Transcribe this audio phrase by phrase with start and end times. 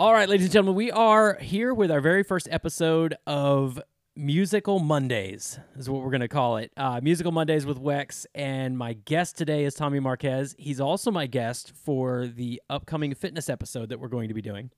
[0.00, 3.78] All right, ladies and gentlemen, we are here with our very first episode of
[4.16, 6.72] Musical Mondays, is what we're going to call it.
[6.74, 10.54] Uh, Musical Mondays with Wex, and my guest today is Tommy Marquez.
[10.58, 14.70] He's also my guest for the upcoming fitness episode that we're going to be doing.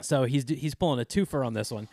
[0.00, 1.86] So he's he's pulling a twofer on this one.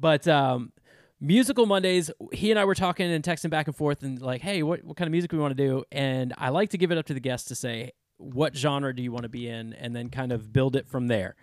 [0.00, 0.72] But um,
[1.20, 4.62] Musical Mondays, he and I were talking and texting back and forth, and like, hey,
[4.62, 5.84] what what kind of music we want to do?
[5.92, 9.02] And I like to give it up to the guest to say, what genre do
[9.02, 11.36] you want to be in, and then kind of build it from there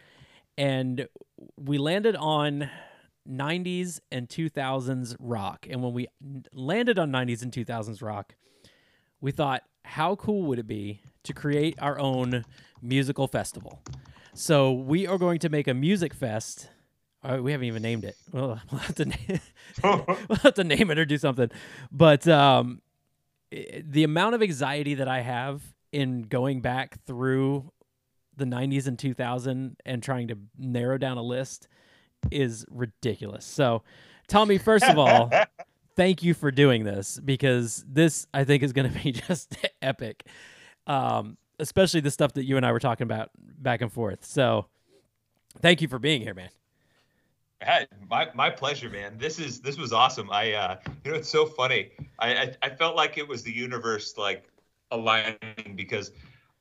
[0.57, 1.07] and
[1.57, 2.69] we landed on
[3.27, 5.67] 90s and 2000s rock.
[5.69, 6.07] And when we
[6.53, 8.35] landed on 90s and 2000s rock,
[9.19, 12.45] we thought, how cool would it be to create our own
[12.81, 13.81] musical festival?
[14.33, 16.69] So we are going to make a music fest.
[17.23, 18.15] Uh, we haven't even named it.
[18.31, 19.39] We'll, we'll, have to name,
[19.83, 21.49] we'll have to name it or do something.
[21.91, 22.81] But um,
[23.51, 27.71] the amount of anxiety that I have in going back through
[28.37, 31.67] the 90s and 2000 and trying to narrow down a list
[32.31, 33.45] is ridiculous.
[33.45, 33.83] So,
[34.27, 35.31] Tommy, first of all,
[35.95, 40.25] thank you for doing this because this I think is going to be just epic.
[40.87, 44.25] Um, especially the stuff that you and I were talking about back and forth.
[44.25, 44.65] So,
[45.61, 46.49] thank you for being here, man.
[47.61, 49.17] Hey, my my pleasure, man.
[49.17, 50.29] This is this was awesome.
[50.29, 51.91] I uh, you know it's so funny.
[52.19, 54.49] I, I I felt like it was the universe like
[54.91, 55.37] aligning
[55.75, 56.11] because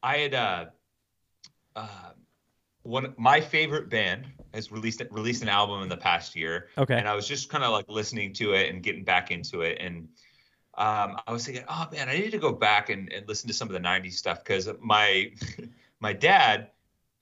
[0.02, 0.66] I had uh
[1.76, 2.10] uh,
[2.82, 6.68] one my favorite band has released released an album in the past year.
[6.78, 6.96] Okay.
[6.96, 9.78] And I was just kind of like listening to it and getting back into it,
[9.80, 10.08] and
[10.76, 13.54] um, I was thinking, oh man, I need to go back and, and listen to
[13.54, 15.32] some of the '90s stuff because my
[16.00, 16.70] my dad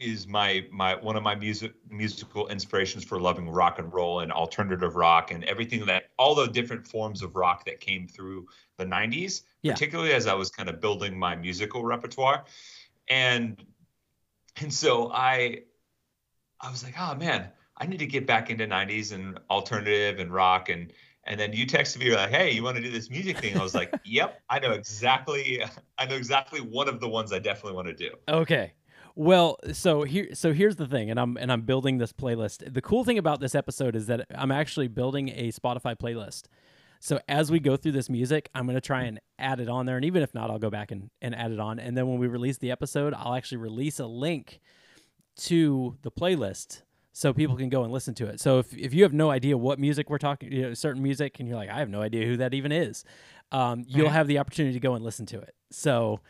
[0.03, 4.33] is my my one of my music musical inspirations for loving rock and roll and
[4.33, 8.47] alternative rock and everything that all the different forms of rock that came through
[8.79, 9.73] the 90s yeah.
[9.73, 12.45] particularly as I was kind of building my musical repertoire
[13.09, 13.65] and
[14.61, 15.63] and so I
[16.61, 20.33] I was like, oh man, I need to get back into 90s and alternative and
[20.33, 20.93] rock and
[21.25, 23.57] and then you texted me, you're like, hey, you want to do this music thing?
[23.57, 25.63] I was like, yep, I know exactly
[25.99, 28.11] I know exactly one of the ones I definitely want to do.
[28.29, 28.73] Okay.
[29.15, 32.73] Well, so here so here's the thing, and I'm and I'm building this playlist.
[32.73, 36.45] The cool thing about this episode is that I'm actually building a Spotify playlist.
[37.05, 39.87] So as we go through this music, I'm going to try and add it on
[39.87, 39.97] there.
[39.97, 41.81] And even if not, I'll go back and, and add it on.
[41.81, 44.61] And then when we release the episode, I'll actually release a link
[45.39, 48.39] to the playlist so people can go and listen to it.
[48.39, 51.41] So if, if you have no idea what music we're talking, you know, certain music,
[51.41, 53.05] and you're like, I have no idea who that even is,
[53.51, 55.57] um, you'll have the opportunity to go and listen to it.
[55.73, 56.21] So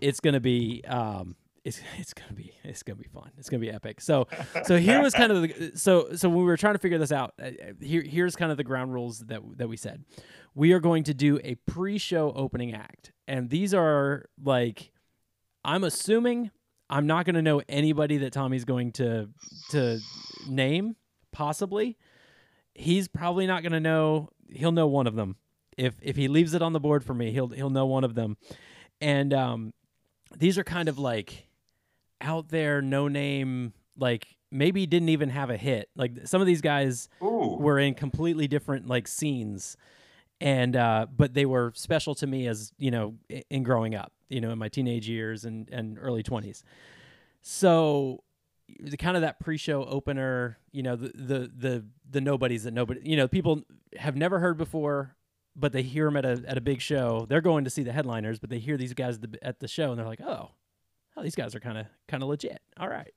[0.00, 3.30] it's going to be, um, it's it's gonna be it's gonna be fun.
[3.38, 4.00] It's gonna be epic.
[4.00, 4.28] So
[4.64, 7.12] so here was kind of the so so when we were trying to figure this
[7.12, 10.04] out, uh, here here's kind of the ground rules that that we said.
[10.54, 14.92] We are going to do a pre-show opening act, and these are like
[15.64, 16.50] I'm assuming
[16.88, 19.30] I'm not to know anybody that Tommy's going to
[19.70, 19.98] to
[20.48, 20.96] name.
[21.32, 21.96] Possibly,
[22.74, 24.28] he's probably not to know.
[24.48, 25.36] He'll know one of them
[25.76, 27.32] if if he leaves it on the board for me.
[27.32, 28.36] He'll he'll know one of them,
[29.00, 29.74] and um,
[30.36, 31.48] these are kind of like
[32.20, 35.90] out there, no name, like maybe didn't even have a hit.
[35.96, 37.56] Like some of these guys Ooh.
[37.58, 39.76] were in completely different like scenes,
[40.40, 43.14] and uh, but they were special to me as you know
[43.50, 46.62] in growing up, you know, in my teenage years and and early twenties.
[47.42, 48.22] So
[48.80, 53.00] the kind of that pre-show opener, you know, the the the the nobodies that nobody,
[53.04, 53.62] you know, people
[53.96, 55.16] have never heard before,
[55.54, 57.26] but they hear them at a at a big show.
[57.28, 59.98] They're going to see the headliners, but they hear these guys at the show and
[59.98, 60.52] they're like, oh,
[61.16, 62.60] oh, these guys are kind of kind of legit.
[62.78, 63.12] All right.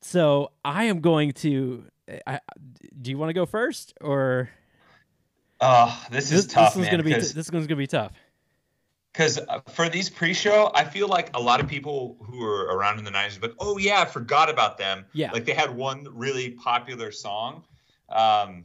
[0.00, 1.84] So I am going to.
[2.26, 2.40] I,
[3.00, 4.50] do you want to go first or?
[5.60, 6.90] Oh, this is this, tough, this man.
[6.90, 8.12] Gonna be t- this one's gonna be tough.
[9.12, 12.98] Because uh, for these pre-show, I feel like a lot of people who were around
[12.98, 15.06] in the '90s, like, oh yeah, I forgot about them.
[15.12, 15.32] Yeah.
[15.32, 17.64] Like they had one really popular song.
[18.10, 18.64] Um,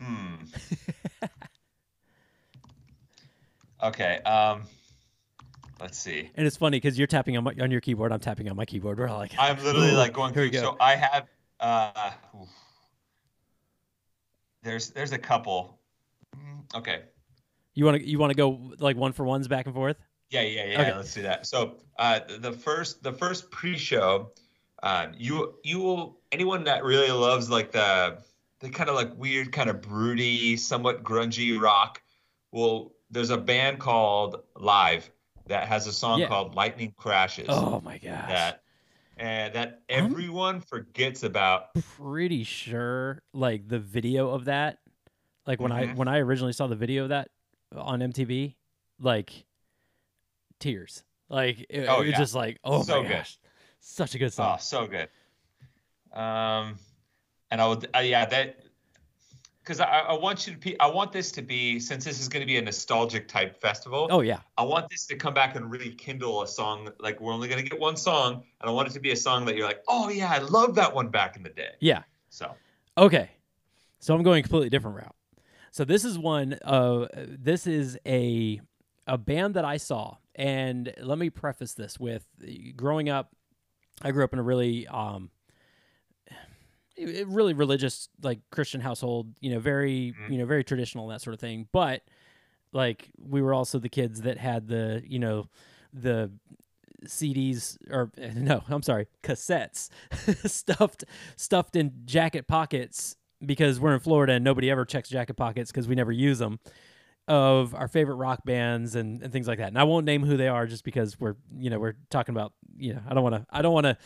[0.00, 0.34] hmm.
[3.82, 4.16] okay.
[4.22, 4.62] Um.
[5.80, 6.30] Let's see.
[6.34, 8.12] And it's funny because you're tapping on my, on your keyboard.
[8.12, 8.98] I'm tapping on my keyboard.
[8.98, 10.52] We're all like, I'm literally like going through.
[10.52, 11.26] So I have.
[11.60, 12.10] Uh,
[14.62, 15.78] there's there's a couple.
[16.36, 17.02] Mm, okay.
[17.74, 19.96] You want to you want to go like one for ones back and forth?
[20.30, 20.80] Yeah, yeah, yeah.
[20.80, 20.94] Okay.
[20.94, 21.46] Let's do that.
[21.46, 24.32] So uh, the first the first pre-show,
[24.82, 28.18] uh, you you will anyone that really loves like the
[28.60, 32.00] the kind of like weird kind of broody, somewhat grungy rock.
[32.52, 35.10] Well, there's a band called Live
[35.46, 36.28] that has a song yeah.
[36.28, 37.46] called Lightning Crashes.
[37.48, 38.28] Oh my gosh.
[38.28, 38.62] That
[39.16, 41.74] and that everyone I'm forgets about.
[41.96, 44.78] Pretty sure like the video of that
[45.46, 45.92] like when mm-hmm.
[45.92, 47.28] I when I originally saw the video of that
[47.74, 48.54] on MTV
[49.00, 49.44] like
[50.60, 51.04] tears.
[51.28, 52.18] Like it, oh, it was yeah.
[52.18, 53.38] just like oh so my gosh.
[53.86, 54.54] Such a good song.
[54.54, 55.08] Oh, so good.
[56.18, 56.76] Um,
[57.50, 58.63] and I would, uh, yeah, that
[59.64, 62.28] because I, I want you to be, I want this to be since this is
[62.28, 64.08] going to be a nostalgic type festival.
[64.10, 64.40] Oh yeah.
[64.58, 66.90] I want this to come back and rekindle a song.
[67.00, 69.16] Like we're only going to get one song, and I want it to be a
[69.16, 71.70] song that you're like, oh yeah, I love that one back in the day.
[71.80, 72.02] Yeah.
[72.28, 72.54] So
[72.98, 73.30] Okay.
[74.00, 75.14] So I'm going a completely different route.
[75.70, 78.60] So this is one uh this is a
[79.06, 82.26] a band that I saw and let me preface this with
[82.76, 83.34] growing up
[84.02, 85.30] I grew up in a really um
[87.26, 90.32] really religious like Christian household, you know, very, Mhm.
[90.32, 91.68] you know, very traditional that sort of thing.
[91.72, 92.02] But
[92.72, 95.48] like we were also the kids that had the, you know,
[95.92, 96.30] the
[97.06, 99.90] CDs or no, I'm sorry, cassettes
[100.50, 101.04] stuffed
[101.36, 105.86] stuffed in jacket pockets because we're in Florida and nobody ever checks jacket pockets because
[105.86, 106.58] we never use them
[107.26, 109.68] of our favorite rock bands and, and things like that.
[109.68, 112.52] And I won't name who they are just because we're you know we're talking about
[112.76, 113.96] you know I don't want to I don't want to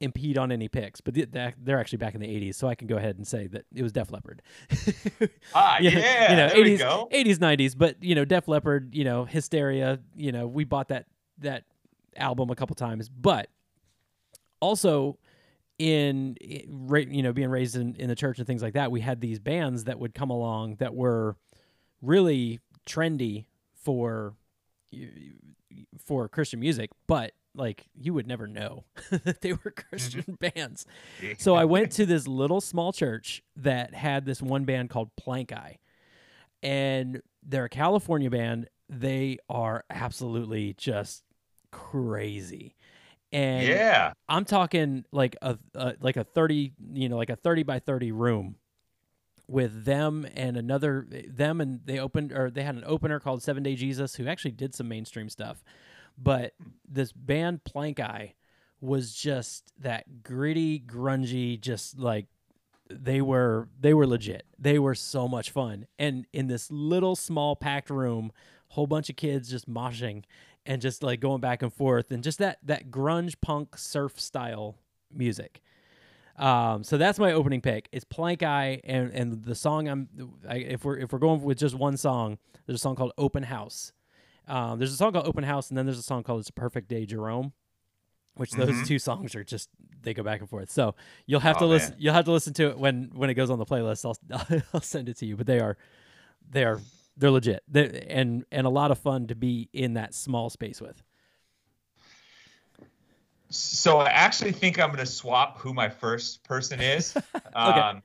[0.00, 2.74] impede on any picks, but th- th- they're actually back in the 80s, so I
[2.74, 4.42] can go ahead and say that it was Def Leppard.
[5.54, 7.08] ah, yeah, you know, there we 80s, go.
[7.12, 11.06] 80s, 90s, but you know, Def Leppard, you know, Hysteria, you know, we bought that
[11.38, 11.64] that
[12.16, 13.48] album a couple times, but
[14.60, 15.18] also
[15.78, 19.20] in you know being raised in, in the church and things like that, we had
[19.20, 21.36] these bands that would come along that were
[22.02, 24.34] really trendy for
[26.04, 29.88] for Christian music, but like you would never know that they were mm-hmm.
[29.88, 30.86] Christian bands.
[31.38, 35.76] So I went to this little small church that had this one band called Plankeye.
[36.62, 38.68] And they're a California band.
[38.88, 41.22] They are absolutely just
[41.70, 42.76] crazy.
[43.32, 44.12] And yeah.
[44.28, 48.12] I'm talking like a, a like a 30, you know, like a 30 by 30
[48.12, 48.56] room
[49.46, 53.62] with them and another them and they opened or they had an opener called 7
[53.62, 55.62] Day Jesus who actually did some mainstream stuff.
[56.22, 56.52] But
[56.88, 58.34] this band Plankeye
[58.80, 62.26] was just that gritty, grungy, just like
[62.90, 64.44] they were they were legit.
[64.58, 65.86] They were so much fun.
[65.98, 68.32] And in this little small packed room,
[68.68, 70.24] whole bunch of kids just moshing
[70.66, 74.76] and just like going back and forth and just that that grunge punk surf style
[75.12, 75.60] music.
[76.36, 77.88] Um, so that's my opening pick.
[77.92, 80.08] It's Plankeye, and and the song I'm
[80.48, 83.42] I, if we're if we're going with just one song, there's a song called Open
[83.42, 83.92] House.
[84.48, 86.52] Um, there's a song called Open House, and then there's a song called It's a
[86.52, 87.52] Perfect Day, Jerome.
[88.34, 88.86] Which those Mhm.
[88.86, 89.68] two songs are just
[90.02, 90.70] they go back and forth.
[90.70, 90.94] So
[91.26, 91.90] you'll have to Oh, listen.
[91.90, 92.00] man.
[92.00, 94.04] You'll have to listen to it when when it goes on the playlist.
[94.04, 95.36] I'll I'll send it to you.
[95.36, 95.76] But they are
[96.48, 96.80] they are
[97.16, 97.62] they're legit.
[97.68, 101.02] they and and a lot of fun to be in that small space with.
[103.50, 107.16] So I actually think I'm going to swap who my first person is.
[107.54, 108.00] um,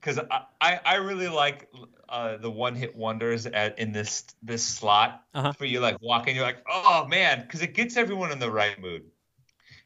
[0.00, 1.68] because I, I, I really like
[2.08, 5.52] uh, the one hit wonders at in this this slot Uh-huh.
[5.58, 8.50] where you like walk in, you're like, oh man, because it gets everyone in the
[8.50, 9.02] right mood.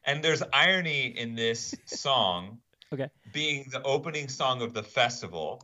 [0.05, 2.59] And there's irony in this song
[2.93, 3.09] Okay.
[3.33, 5.63] being the opening song of the festival,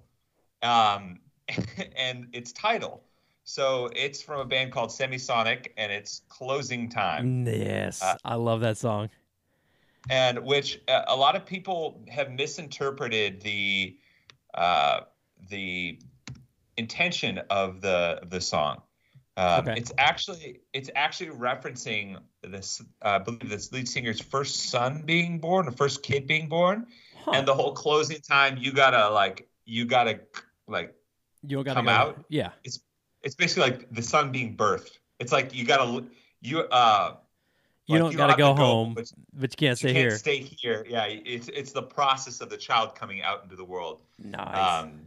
[0.63, 1.21] um,
[1.97, 3.05] and its title.
[3.45, 8.61] So it's from a band called Semisonic, and it's Closing Time Yes, Uh, I love
[8.61, 9.11] that song.
[10.11, 13.97] and which uh, a lot of people have misinterpreted the
[14.55, 15.01] uh,
[15.49, 15.99] the
[16.77, 18.83] intention of the the song.
[19.37, 19.75] Um, Okay.
[19.79, 25.39] It's actually it's actually referencing this uh, I believe this lead singer's first son being
[25.39, 26.87] born, or first kid being born,
[27.25, 27.33] Huh.
[27.35, 28.57] and the whole closing time.
[28.59, 30.21] You gotta like you gotta
[30.67, 30.95] like
[31.47, 32.25] you gotta come go- out?
[32.29, 32.81] Yeah, it's
[33.23, 34.99] it's basically like the son being birthed.
[35.19, 36.05] It's like you gotta
[36.41, 37.17] you uh
[37.91, 40.19] you like, don't gotta go home, but but you can't you stay can't here.
[40.19, 40.87] stay here.
[40.89, 44.01] Yeah, it's it's the process of the child coming out into the world.
[44.19, 44.83] nice.
[44.85, 45.07] Um,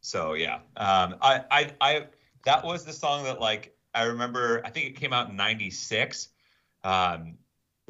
[0.00, 2.06] so yeah, um, I, I I
[2.44, 4.62] that was the song that like I remember.
[4.64, 6.28] I think it came out in '96.
[6.82, 7.36] Um,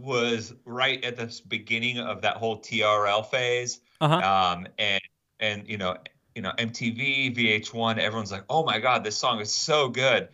[0.03, 3.81] was right at the beginning of that whole TRL phase.
[4.01, 4.15] Uh-huh.
[4.15, 5.01] Um, and
[5.39, 5.97] and you know
[6.35, 10.29] you know MTV, VH1, everyone's like, oh my god, this song is so good.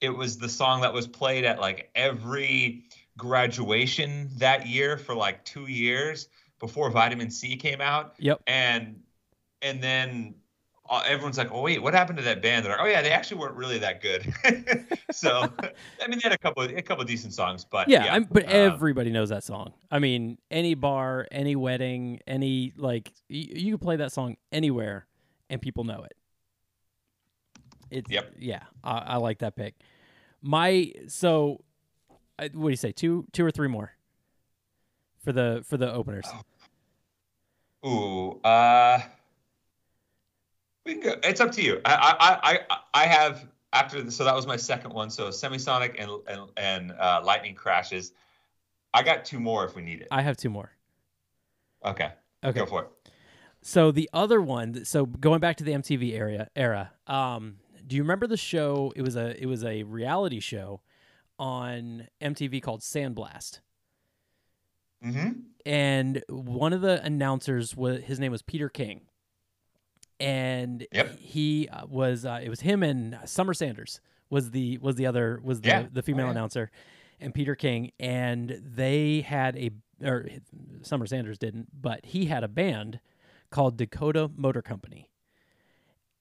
[0.00, 2.84] It was the song that was played at like every
[3.18, 8.40] graduation that year for like two years before Vitamin C came out Yep.
[8.46, 9.00] and
[9.60, 10.34] and then
[10.90, 13.10] uh, everyone's like, "Oh wait, what happened to that band?" They're like, "Oh yeah, they
[13.10, 14.32] actually weren't really that good."
[15.12, 18.04] so, I mean, they had a couple, of, a couple of decent songs, but Yeah,
[18.04, 19.74] yeah, but um, everybody knows that song.
[19.90, 25.06] I mean, any bar, any wedding, any like y- you can play that song anywhere,
[25.50, 26.16] and people know it.
[27.90, 28.34] It's Yep.
[28.38, 29.74] yeah, I, I like that pick.
[30.40, 31.64] My so,
[32.38, 32.92] what do you say?
[32.92, 33.92] Two, two or three more
[35.24, 36.26] for the for the openers.
[37.86, 39.00] ooh, uh,
[40.86, 41.14] we can go.
[41.22, 41.80] It's up to you.
[41.84, 45.10] I, I, I, I- I have after the, so that was my second one.
[45.10, 48.12] So Semisonic and and and uh, Lightning Crashes.
[48.94, 50.08] I got two more if we need it.
[50.10, 50.72] I have two more.
[51.84, 52.10] Okay.
[52.42, 52.58] Okay.
[52.60, 52.88] Go for it.
[53.60, 58.02] So the other one, so going back to the MTV area era, um, do you
[58.02, 58.92] remember the show?
[58.96, 60.80] It was a it was a reality show
[61.38, 63.60] on MTV called Sandblast,
[65.04, 65.30] Mm-hmm.
[65.64, 69.02] and one of the announcers was his name was Peter King,
[70.18, 71.18] and Yep.
[71.18, 75.40] he uh, was uh, it was him and Summer Sanders was the was the other
[75.42, 75.86] was the Yeah.
[75.92, 76.32] the female Oh, yeah.
[76.32, 76.70] announcer,
[77.20, 79.70] and Peter King, and they had a
[80.02, 80.26] or
[80.82, 82.98] Summer Sanders didn't, but he had a band
[83.50, 85.07] called Dakota Motor Company.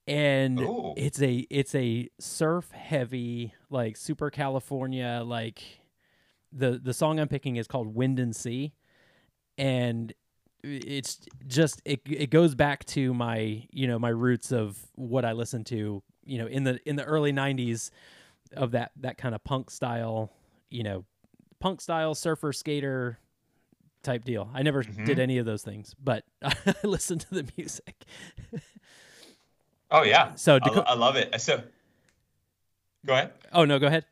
[0.07, 0.93] And Ooh.
[0.95, 5.61] it's a it's a surf heavy like super California like
[6.53, 8.73] the the song I'm picking is called Wind and Sea
[9.57, 10.13] and
[10.63, 15.33] it's just it it goes back to my you know my roots of what I
[15.33, 17.91] listened to you know in the in the early 90s
[18.55, 20.31] of that that kind of punk style
[20.69, 21.03] you know
[21.59, 23.19] punk style surfer skater
[24.03, 24.49] type deal.
[24.53, 25.05] I never Mhm.
[25.05, 28.05] did any of those things, but I listened to the music.
[29.91, 30.35] Oh yeah.
[30.35, 31.39] So I, Daco- I love it.
[31.39, 31.61] So,
[33.05, 33.31] go ahead.
[33.53, 34.05] oh no, go ahead.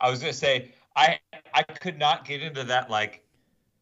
[0.00, 1.18] I was gonna say I
[1.54, 3.24] I could not get into that like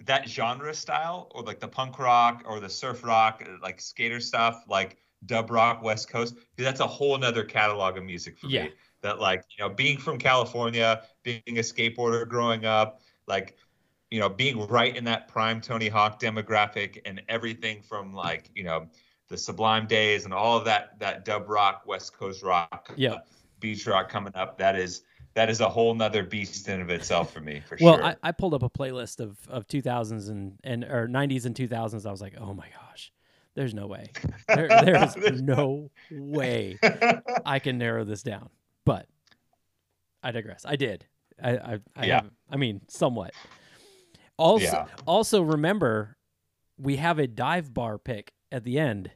[0.04, 4.64] that genre style or like the punk rock or the surf rock like skater stuff
[4.68, 8.64] like dub rock West Coast because that's a whole nother catalog of music for Yeah.
[8.64, 8.73] me.
[9.02, 13.56] That like you know being from California, being a skateboarder growing up, like
[14.11, 18.64] you know being right in that prime Tony Hawk demographic and everything from like you
[18.64, 18.88] know
[19.28, 23.14] the Sublime days and all of that that dub rock West Coast rock Yeah.
[23.14, 23.18] uh,
[23.61, 24.59] beach rock coming up.
[24.59, 25.02] That is
[25.35, 28.04] that is a whole nother beast in of itself for me for Well, sure.
[28.04, 32.06] I, I pulled up a playlist of, of 2000s and, and or 90s and 2000s.
[32.06, 33.12] I was like, oh my gosh,
[33.54, 34.12] there's no way.
[34.49, 36.78] There, there's no way
[37.45, 38.49] I can narrow this down.
[38.87, 39.09] But
[40.23, 40.64] I digress.
[40.64, 41.04] I did.
[41.42, 42.14] I I, I Yeah.
[42.23, 42.30] have.
[42.50, 43.35] I mean, somewhat.
[44.38, 44.87] Also, Yeah.
[45.06, 46.16] also remember,
[46.78, 49.11] we have a dive bar pick at the end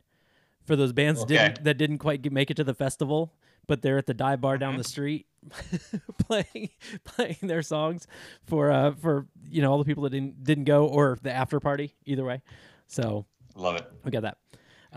[0.71, 1.35] for those bands Okay.
[1.37, 3.35] didn't that didn't quite get, make it to the festival,
[3.67, 4.79] but they're at the dive bar down Mhm.
[4.79, 5.27] the street
[6.19, 6.71] playing
[7.05, 8.07] playing their songs
[8.45, 11.59] for uh for you know all the people that didn't didn't go or the after
[11.61, 12.41] party either way.
[12.87, 13.91] So Love it.
[14.05, 14.39] we got that.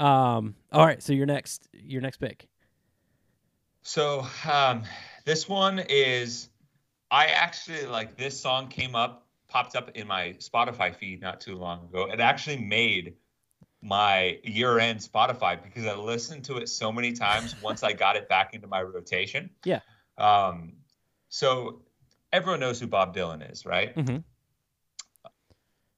[0.01, 0.55] Um.
[0.71, 1.01] All right.
[1.01, 2.47] So your next your next pick.
[3.81, 4.83] So um,
[5.25, 6.49] this one is
[7.11, 11.55] I actually like this song came up popped up in my Spotify feed not too
[11.55, 12.05] long ago.
[12.11, 13.15] It actually made
[13.83, 18.29] my year-end Spotify because I listened to it so many times once I got it
[18.29, 19.49] back into my rotation.
[19.65, 19.81] Yeah.
[20.17, 20.77] Um,
[21.27, 21.81] so
[22.31, 23.93] everyone knows who Bob Dylan is, right?
[23.95, 24.17] Mm-hmm.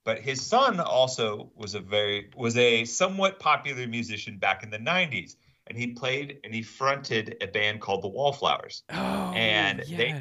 [0.04, 4.78] but his son also was a very was a somewhat popular musician back in the
[4.80, 5.36] 90s
[5.68, 10.12] and he played and he fronted a band called the wallflowers Oh, And they-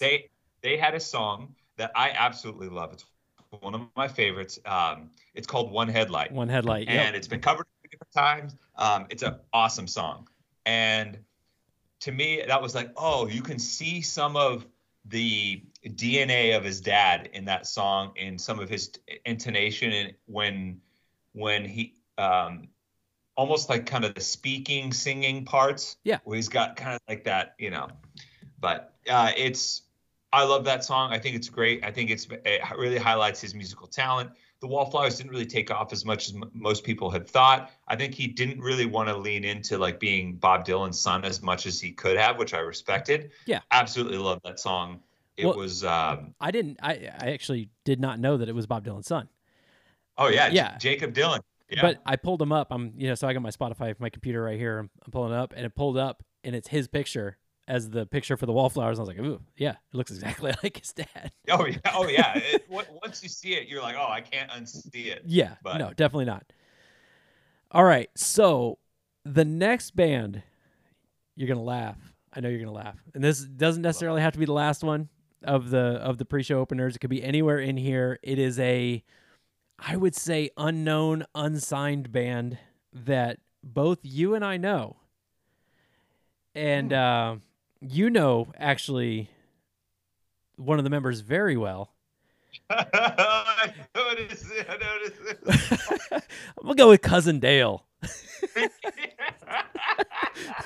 [0.00, 0.30] they
[0.62, 3.04] they had a song that i absolutely love it's
[3.62, 6.88] one of my favorites um, it's called one headlight one headlight.
[6.88, 7.14] and Yep.
[7.14, 8.56] it's been covered a few different times.
[8.76, 10.28] Um, it's an awesome song,
[10.66, 11.18] and
[12.00, 14.66] to me, that was like, oh, you can see some of
[15.06, 18.90] the DNA of his dad in that song, in some of his
[19.24, 20.80] intonation, and when
[21.32, 22.68] when he um,
[23.36, 25.96] almost like kind of the speaking, singing parts.
[26.04, 26.18] Yeah.
[26.24, 27.88] where he's got kind of like that, you know.
[28.60, 29.82] But uh, it's
[30.34, 31.12] I love that song.
[31.12, 31.84] I think it's great.
[31.84, 35.92] I think it's it really highlights his musical talent the Wallflowers didn't really take off
[35.92, 37.70] as much as m- most people had thought.
[37.86, 41.42] I think he didn't really want to lean into like being Bob Dylan's son as
[41.42, 43.30] much as he could have, which I respected.
[43.44, 43.60] Yeah.
[43.72, 45.00] absolutely love that song.
[45.36, 46.78] It Well- was, um, I didn't.
[46.82, 49.28] I I actually did not know that it was Bob Dylan's son.
[50.16, 50.78] oh yeah, J- Yeah.
[50.78, 51.40] Jakob Dylan.
[51.68, 52.68] Yeah, But I pulled him up.
[52.70, 54.78] I'm you know so I got my Spotify, my computer right here.
[54.78, 57.36] I'm, I'm pulling up, and it pulled up, and it's his picture
[57.66, 58.98] as the picture for the wallflowers.
[58.98, 61.32] I was like, ooh, yeah, it looks exactly like his dad.
[61.50, 62.32] oh yeah, oh yeah.
[62.44, 65.22] It, on- once you see it, you're like, oh, I can't unsee it.
[65.26, 66.44] Yeah, But- no, definitely not.
[67.70, 68.78] All right, so
[69.24, 70.42] the next band,
[71.36, 71.98] you're gonna laugh.
[72.32, 75.08] I know you're gonna laugh, and this doesn't necessarily have to be the last one
[75.42, 76.94] of the of the pre-show openers.
[76.94, 78.18] It could be anywhere in here.
[78.22, 79.02] It is a,
[79.78, 82.58] I would say, unknown, unsigned band
[82.92, 84.96] that both you and I know,
[86.54, 87.36] and uh,
[87.88, 89.30] you know actually
[90.56, 91.90] one of the members very well.
[92.70, 94.66] I noticed it.
[94.68, 96.24] I noticed it.
[96.58, 97.84] I'm gonna go with cousin Dale.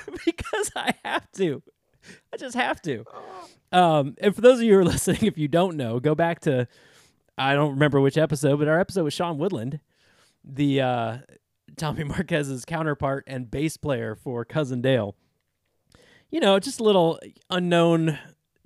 [0.25, 1.62] because I have to.
[2.32, 3.04] I just have to.
[3.72, 6.40] Um, and for those of you who are listening, if you don't know, go back
[6.40, 6.68] to
[7.37, 9.80] I don't remember which episode, but our episode with Sean Woodland,
[10.44, 11.18] the uh,
[11.76, 15.14] Tommy Marquez's counterpart and bass player for Cousin Dale.
[16.30, 17.18] You know, just a little
[17.50, 18.18] unknown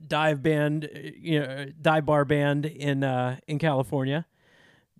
[0.06, 4.26] dive band, uh, you know, dive bar band in uh in California,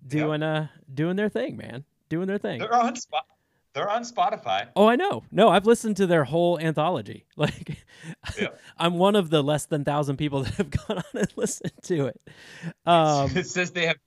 [0.05, 2.59] doing uh doing their thing, man, doing their thing.
[2.59, 3.25] They're on spot.
[3.73, 4.67] They're on Spotify.
[4.75, 5.23] Oh, I know.
[5.31, 7.25] No, I've listened to their whole anthology.
[7.35, 7.83] Like,
[8.39, 8.49] Yeah.
[8.77, 12.05] I'm one of the less than thousand people that have gone on and listened to
[12.07, 12.21] it.
[12.85, 13.97] Um, it says they have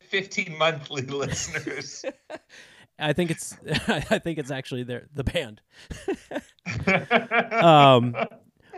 [0.00, 2.04] 15 monthly listeners.
[2.98, 3.56] I think it's,
[3.88, 5.60] I think it's actually their the band.
[7.52, 8.14] Um,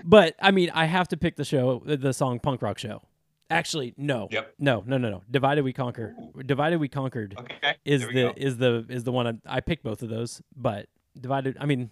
[0.05, 3.03] but I mean, I have to pick the show, the song "Punk Rock Show."
[3.49, 4.55] Actually, no, Yep.
[4.59, 5.23] no, no, no, no.
[5.31, 7.77] "Divided We Conquer." "Divided We Conquered" okay.
[7.85, 8.33] is the go.
[8.37, 10.87] is the is the one I, I picked both of those, but
[11.19, 11.91] "Divided." I mean,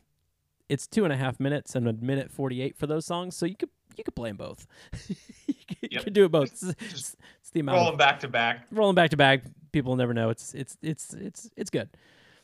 [0.69, 3.47] it's two and a half minutes and a minute forty eight for those songs, so
[3.47, 4.67] you could you could play them both.
[5.09, 5.15] you,
[5.69, 6.05] could, you Yep.
[6.05, 6.53] could do it both.
[6.53, 8.67] It's, it's, Just it's the amount roll of back to back.
[8.73, 9.43] rolling back to back.
[9.73, 10.31] People never know.
[10.31, 11.89] It's it's it's it's it's good.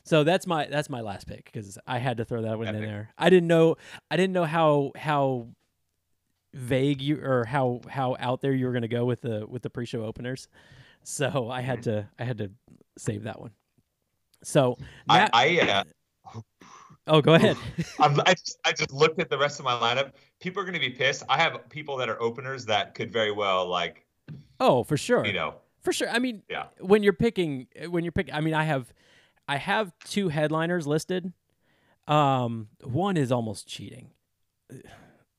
[0.03, 2.81] So that's my that's my last pick because I had to throw that one in
[2.81, 3.09] there.
[3.17, 3.75] I didn't know
[4.09, 5.47] I didn't know how how
[6.53, 9.61] vague you or how how out there you were going to go with the with
[9.61, 10.47] the pre-show openers.
[11.03, 12.51] So I had to I had to
[12.97, 13.51] save that one.
[14.43, 14.77] So
[15.07, 16.41] I, I, uh,
[17.07, 17.57] oh go ahead.
[17.99, 20.13] I'm, I, just, I just looked at the rest of my lineup.
[20.39, 21.21] People are going to be pissed.
[21.29, 24.05] I have people that are openers that could very well, like,
[24.59, 26.09] oh for sure you know, for sure.
[26.09, 26.65] I mean yeah.
[26.79, 28.33] when you're picking when you're picking.
[28.33, 28.91] I mean I have
[29.51, 31.33] I have two headliners listed.
[32.07, 34.11] Um, one is almost cheating,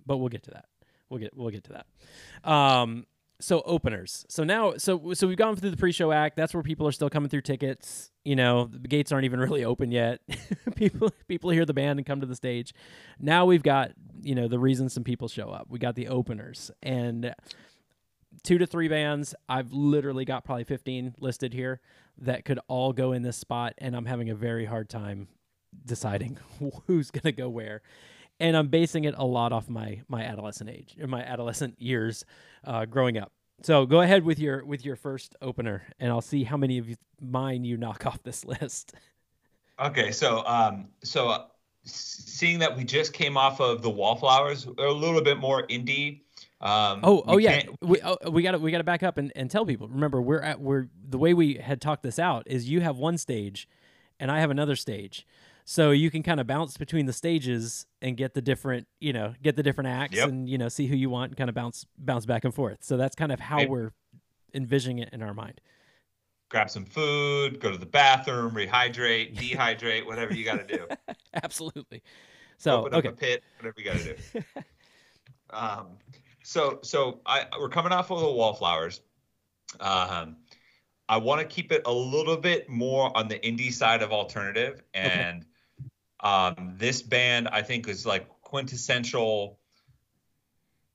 [0.05, 0.67] but we'll get to that.
[1.09, 2.51] We'll get we'll get to that.
[2.51, 3.07] Um,
[3.41, 4.27] so openers.
[4.29, 6.37] So now, so so we've gone through the pre-show act.
[6.37, 8.11] That's where people are still coming through tickets.
[8.23, 10.21] You know, the gates aren't even really open yet.
[10.77, 12.75] people people hear the band and come to the stage.
[13.19, 15.69] Now we've got you know the reason some people show up.
[15.71, 17.35] We got the openers and
[18.43, 19.35] two to three bands.
[19.49, 21.81] I've literally got probably 15 listed here
[22.19, 25.29] that could all go in this spot, and I'm having a very hard time
[25.85, 26.39] deciding
[26.87, 27.83] who's going to go where.
[28.41, 32.25] And I'm basing it a lot off my my adolescent age my adolescent years
[32.65, 33.33] uh, growing up.
[33.63, 36.89] So go ahead with your with your first opener, and I'll see how many of
[36.89, 38.95] you, mine you knock off this list.
[39.79, 41.45] Okay, so um, so uh,
[41.85, 46.23] seeing that we just came off of the Wallflowers, a little bit more indie.
[46.63, 47.63] Um, Oh, oh we yeah.
[47.81, 49.89] We oh, we got to we got to back up and, and tell people.
[49.89, 53.19] Remember, we're at we're the way we had talked this out is you have one
[53.19, 53.69] stage,
[54.21, 55.27] and I have another stage,
[55.65, 59.35] so you can kind of bounce between the stages and get the different you know
[59.43, 60.29] get the different acts Yep.
[60.29, 62.79] and you know see who you want and kind of bounce bounce back and forth.
[62.83, 63.91] So that's kind of how we're
[64.55, 65.61] envisioning it in our mind.
[66.51, 70.87] grab some food, go to the bathroom, rehydrate, dehydrate, whatever you got to do.
[71.43, 72.03] Absolutely.
[72.59, 73.09] So Open up okay.
[73.09, 74.43] a pit, whatever you got to do.
[75.51, 75.87] um,
[76.43, 79.01] so so I we're coming off of the Wallflowers.
[79.81, 80.37] Um,
[81.09, 84.83] I want to keep it a little bit more on the indie side of alternative,
[84.95, 85.45] and
[86.21, 89.59] um, this band I think is like quintessential,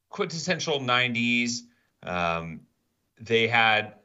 [0.10, 1.60] quintessential '90s.
[2.04, 2.62] Um,
[3.20, 3.96] they had,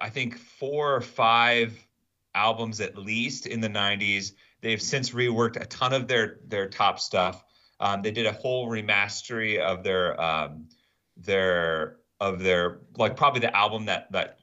[0.00, 1.86] I think, four or five
[2.34, 4.32] albums at least in the '90s.
[4.60, 7.44] They've since reworked a ton of their their top stuff.
[7.80, 10.68] Um, they did a whole remastery of their um,
[11.16, 14.38] their of their like probably the album that that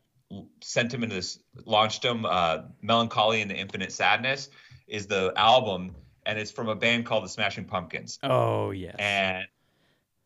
[0.62, 2.26] sent them into this launched them.
[2.26, 4.50] Uh, Mellon Collie and the Infinite Sadness
[4.88, 5.96] is the album,
[6.26, 8.96] and it's from a band called the Smashing Pumpkins Oh yes.
[9.00, 9.46] and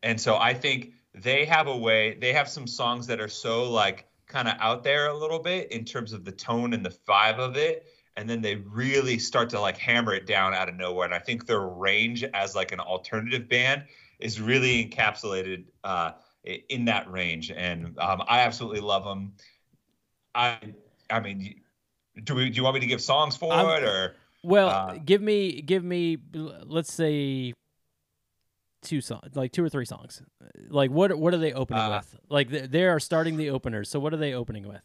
[0.02, 2.14] and so I think they have a way.
[2.14, 5.72] They have some songs that are so like kind of out there a little bit
[5.72, 9.48] in terms of the tone and the vibe of it, and then they really start
[9.50, 11.06] to like hammer it down out of nowhere.
[11.06, 13.84] And I think their range as like an alternative band
[14.18, 16.12] is really encapsulated uh,
[16.68, 19.32] in that range, and um, I absolutely love them.
[20.34, 20.58] I
[21.10, 21.60] I mean.
[22.24, 24.94] Do, we, do you want me to give songs for I'm- it or Well, Uh,
[25.04, 27.54] give me give me let's say
[28.82, 30.20] two songs, like two or three songs.
[30.68, 32.16] Like what what are they opening Uh, with?
[32.28, 33.88] Like they, they are starting the openers.
[33.88, 34.82] So what are they opening with?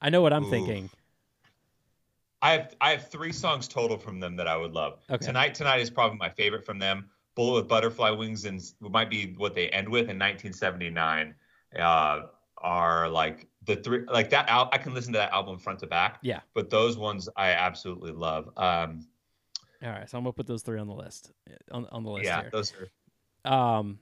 [0.00, 0.50] I know what I'm Ooh.
[0.50, 0.90] thinking.
[2.42, 5.00] I have I have three songs total from them that I would love.
[5.10, 5.24] Okay.
[5.24, 7.10] Tonight Tonight is probably my favorite from them.
[7.34, 11.34] Bullet with Butterfly Wings and might be what they end with in 1979.
[11.78, 12.22] Uh,
[12.62, 14.48] are like the three like that.
[14.48, 16.18] Al- I can listen to that album front to back.
[16.22, 16.40] Yeah.
[16.54, 18.50] But those ones I absolutely love.
[18.56, 19.06] Um,
[19.82, 21.32] All right, so I'm gonna put those three on the list
[21.70, 22.50] on on the list yeah, here.
[22.52, 22.72] those
[23.44, 23.78] are.
[23.78, 23.98] Um,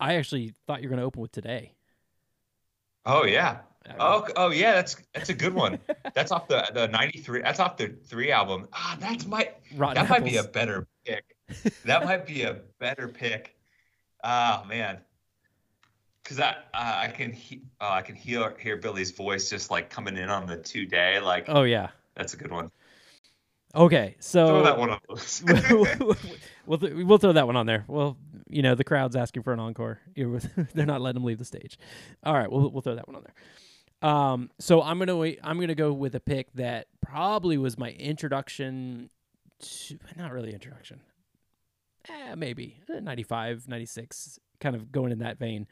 [0.00, 1.74] I actually thought you were gonna open with today.
[3.06, 3.58] Oh yeah.
[3.98, 4.72] Oh oh yeah.
[4.72, 5.78] That's that's a good one.
[6.14, 7.42] that's off the the 93.
[7.42, 8.68] That's off the three album.
[8.72, 11.36] Ah, that's my Rotten that might be a better pick.
[11.84, 13.56] that might be a better pick.
[14.22, 14.98] Oh man,
[16.22, 19.90] because I uh, I can he- uh, I can hear hear Billy's voice just like
[19.90, 21.20] coming in on the two day.
[21.20, 21.88] Like Oh yeah.
[22.16, 22.70] that's a good one.
[23.74, 25.00] Okay, so Throw that one on
[26.66, 27.84] we'll th- we'll throw that one on there.
[27.88, 28.16] Well,
[28.48, 29.98] you know, the crowd's asking for an encore.
[30.14, 31.76] They're not letting them leave the stage.
[32.22, 33.34] All right, we'll we'll throw that one on there.
[34.04, 35.38] Um, so I'm gonna wait.
[35.42, 39.08] I'm gonna go with a pick that probably was my introduction
[39.60, 41.00] to, not really introduction.
[42.10, 45.66] Eh, maybe eh, 95, 96, kind of going in that vein.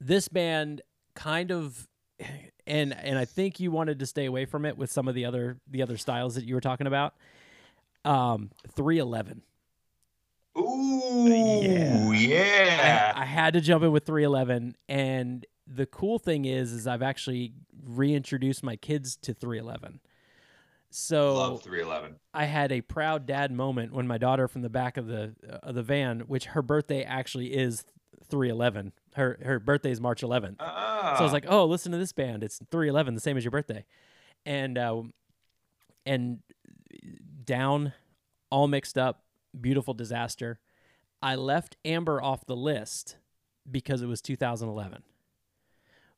[0.00, 0.82] This band
[1.16, 1.88] kind of
[2.68, 5.24] and and I think you wanted to stay away from it with some of the
[5.24, 7.14] other the other styles that you were talking about.
[8.04, 9.42] Um, 311.
[10.56, 12.12] Ooh, Yeah.
[12.12, 13.12] yeah.
[13.16, 17.02] I, I had to jump in with 311 and the cool thing is is I've
[17.02, 17.52] actually
[17.84, 20.00] reintroduced my kids to 311.
[20.90, 22.16] So Love 311.
[22.32, 25.74] I had a proud dad moment when my daughter from the back of the of
[25.74, 27.84] the van, which her birthday actually is
[28.30, 28.92] 311.
[29.14, 30.56] Her her birthday is March 11th.
[30.60, 31.14] Ah.
[31.16, 32.42] So I was like, "Oh, listen to this band.
[32.42, 33.84] It's 311, the same as your birthday."
[34.46, 35.02] And uh,
[36.06, 36.38] and
[37.44, 37.92] down,
[38.50, 39.24] all mixed up,
[39.60, 40.58] beautiful disaster.
[41.20, 43.16] I left Amber off the list
[43.70, 45.02] because it was 2011.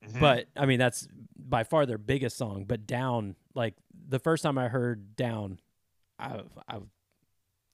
[0.07, 0.21] Mhm.
[0.21, 2.65] But I mean, that's by far their biggest song.
[2.65, 3.75] But down, like
[4.09, 5.61] the first time I heard down,
[6.19, 6.79] I I,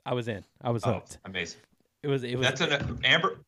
[0.04, 0.44] I was in.
[0.60, 1.18] I was oh, hooked.
[1.24, 1.60] amazing.
[2.02, 3.38] It was it was That's an Amber.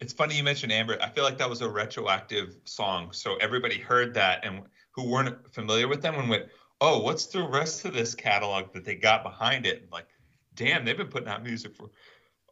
[0.00, 0.98] It's funny you mentioned Amber.
[1.02, 5.52] I feel like that was a retroactive song, so everybody heard that and who weren't
[5.52, 6.46] familiar with them and went,
[6.80, 10.06] "Oh, what's the rest of this catalog that they got behind it?" Like,
[10.54, 11.90] damn, they've been putting out music for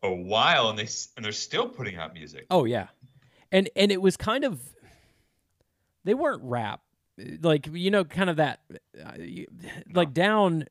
[0.03, 2.47] a while, and they and they're still putting out music.
[2.51, 2.89] Oh yeah,
[3.51, 4.61] and and it was kind of
[6.09, 6.81] they weren't rap.
[7.43, 8.61] Like you know kind of that
[9.05, 9.13] uh,
[9.93, 10.65] like down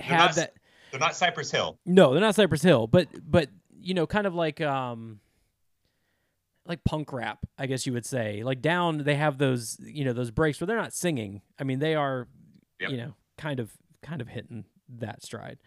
[0.00, 0.54] had not- that
[0.90, 1.78] They're not Cypress Hill.
[1.86, 3.48] no they're not Cypress Hill but but
[3.80, 5.20] you know kind of like um
[6.66, 8.42] like punk rap I guess you would say.
[8.42, 11.42] Like down they have those you know those breaks where they're not singing.
[11.58, 12.26] I mean they are
[12.80, 12.90] Yep.
[12.90, 13.70] you know kind of
[14.02, 14.64] kind of hitting
[14.98, 15.58] that stride.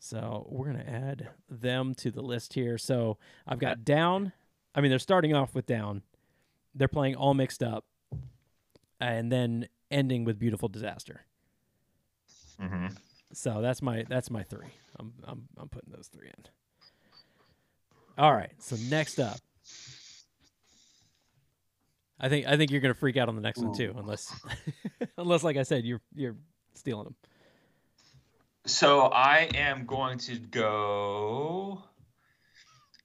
[0.00, 2.76] So we're gonna add them to the list here.
[2.78, 4.32] So I've got down.
[4.74, 6.02] I mean they're starting off with down.
[6.74, 7.84] They're playing all mixed up
[9.00, 11.22] and then ending with beautiful disaster
[12.60, 12.88] Mm-hmm.
[13.32, 16.44] so that's my that's my three i'm i'm, I'm putting those three in
[18.18, 19.38] all right so next up
[22.20, 24.30] i think i think you're gonna freak out on the next one too unless
[25.16, 26.36] unless like i said you're you're
[26.74, 27.14] stealing them
[28.66, 31.82] So I am going to go.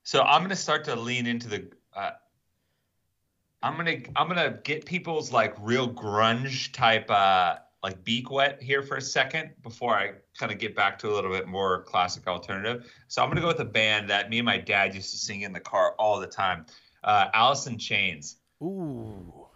[0.03, 1.71] So I'm going to start to lean into the.
[1.95, 2.12] Uh,
[3.65, 8.84] I'm gonna I'm gonna get people's like real grunge type uh like beak wet here
[8.84, 12.28] for a second before I kind of get back to a little bit more classic
[12.28, 12.91] alternative.
[13.08, 15.41] So I'm gonna go with a band that me and my dad used to sing
[15.41, 16.67] in the car all the time.
[17.04, 18.38] Uh, Alice in Chains.
[18.62, 19.47] ooh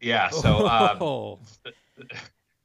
[0.00, 0.30] Yeah.
[0.30, 1.38] So um, Oh.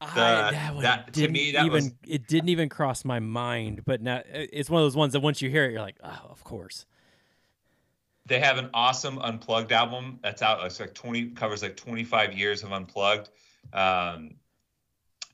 [0.01, 3.85] I, that that- to didn't me, that even was- it didn't even cross my mind
[3.85, 6.27] but now it's one of those ones that once you hear it you're like oh
[6.29, 6.85] of course
[8.25, 10.65] they have an awesome unplugged album that's out.
[10.65, 13.29] It's like 20 covers like 25 years of unplugged.
[13.73, 14.35] Um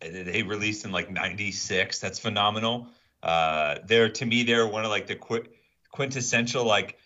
[0.02, 2.88] they released in like 96 that's phenomenal.
[3.22, 5.46] Uh they're to me they're one of like the qu-
[5.92, 6.98] quintessential like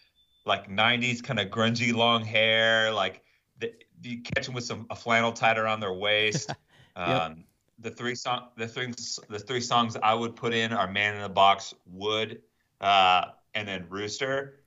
[0.46, 3.22] like 90s kind of grungy long hair like
[3.60, 6.52] the, you catch them with some a flannel tied around their waist.
[6.98, 7.44] Um
[7.80, 8.94] the three song the three
[9.30, 12.42] the three songs i would put in are man in the box Would
[12.80, 14.60] uh and then rooster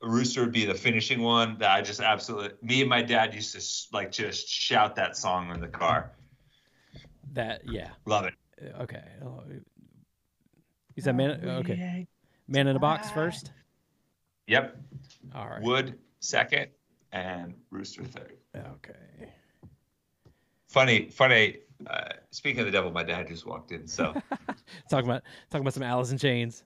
[0.00, 2.50] Rooster would be the finishing one that I just absolutely.
[2.62, 6.12] Me and my dad used to like just shout that song in the car.
[7.32, 8.34] that yeah Love it.
[8.62, 9.02] Uh, okay
[10.96, 12.06] Is that man okay
[12.46, 13.52] man in a box first
[14.46, 14.76] Yep.
[15.34, 16.68] all right Would second
[17.12, 18.36] and Rooster third.
[18.56, 19.30] okay
[20.68, 21.56] Funny, funny.
[21.86, 23.86] Uh, speaking of the devil, my dad just walked in.
[23.86, 24.12] So
[24.90, 26.62] talking about talking about some Alice in Chains.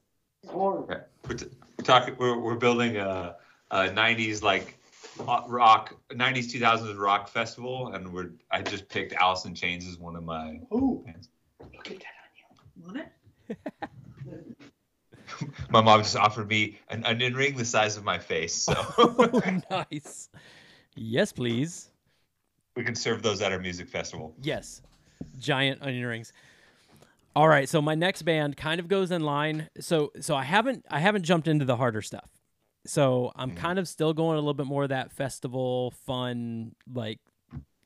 [0.49, 0.97] Okay.
[1.83, 2.17] We're, talking.
[2.19, 3.37] We're, we're building a,
[3.71, 4.79] a '90s like
[5.21, 8.31] uh, rock, '90s 2000s rock festival, and we're.
[8.51, 10.61] I just picked Alice in Chains as one of my.
[10.73, 11.29] Ooh, bands.
[11.61, 12.85] look at that on you.
[12.85, 13.59] Want it?
[15.71, 19.61] My mom just offered me an onion ring the size of my face, so oh,
[19.71, 20.29] nice.
[20.95, 21.89] Yes, please.
[22.77, 24.37] we can serve those at our music festival.
[24.41, 24.83] Yes.
[25.39, 26.33] Giant onion rings.
[27.35, 29.69] All right, so my next band kind of goes in line.
[29.81, 32.29] So so I haven't I haven't jumped into the harder stuff.
[32.85, 37.21] So I'm kind of still going a little bit more of that festival fun like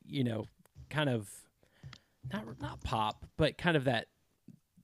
[0.05, 0.47] you know,
[0.91, 1.29] kind of
[2.33, 4.07] not not pop, but kind of that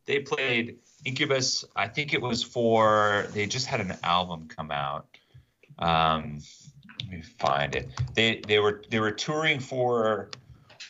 [0.06, 1.64] They played Incubus.
[1.76, 5.06] I think it was for they just had an album come out.
[5.78, 6.40] Um,
[7.00, 7.88] let me find it.
[8.14, 10.30] They they were they were touring for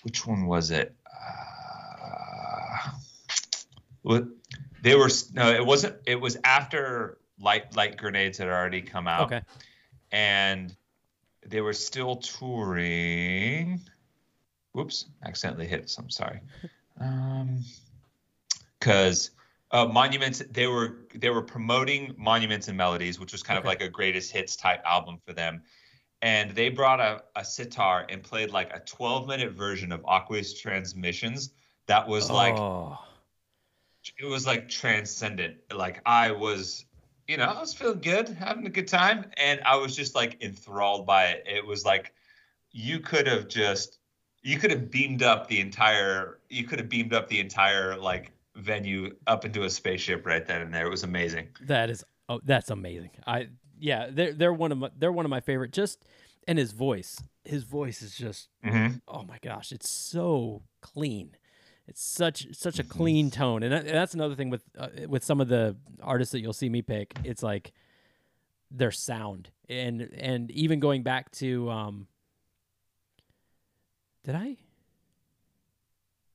[0.03, 0.95] which one was it?
[4.05, 4.21] Uh,
[4.83, 5.97] they were no, it wasn't.
[6.07, 9.43] It was after Light Light Grenades had already come out okay
[10.13, 10.77] and
[11.47, 13.81] they were still touring.
[14.73, 16.09] Whoops, accidentally hit some.
[16.09, 16.41] Sorry.
[17.01, 17.65] Um,
[18.79, 19.31] because
[19.71, 23.83] uh, Monuments, they were they were promoting Monuments and Melodies, which was kind of like
[23.83, 25.63] a greatest hits type album for them.
[26.23, 30.59] And they brought a, a sitar and played like a 12 minute version of Aqueous
[30.61, 31.51] Transmissions
[31.87, 32.99] that was like oh
[34.19, 35.57] it was like transcendent.
[35.75, 36.85] Like I was,
[37.29, 40.43] you know, I was feeling good, having a good time, and I was just like
[40.43, 41.45] enthralled by it.
[41.47, 42.13] It was like
[42.73, 43.99] you could have just
[44.43, 48.33] you could have beamed up the entire you could have beamed up the entire like
[48.57, 50.87] venue up into a spaceship right then and there.
[50.87, 51.49] It was amazing.
[51.63, 53.49] that is oh that's amazing i
[53.83, 56.05] yeah they're they're one of my they're one of my favorite just
[56.47, 58.97] and his voice his voice is just Mm-hmm.
[59.09, 61.37] oh my gosh it's so clean
[61.89, 62.89] it's such such a Mhm.
[62.89, 66.33] clean tone and, that, and that's another thing with uh, with some of the artists
[66.33, 67.73] that you'll see me pick it's like
[68.71, 72.07] their sound and and even going back to um
[74.25, 74.57] did i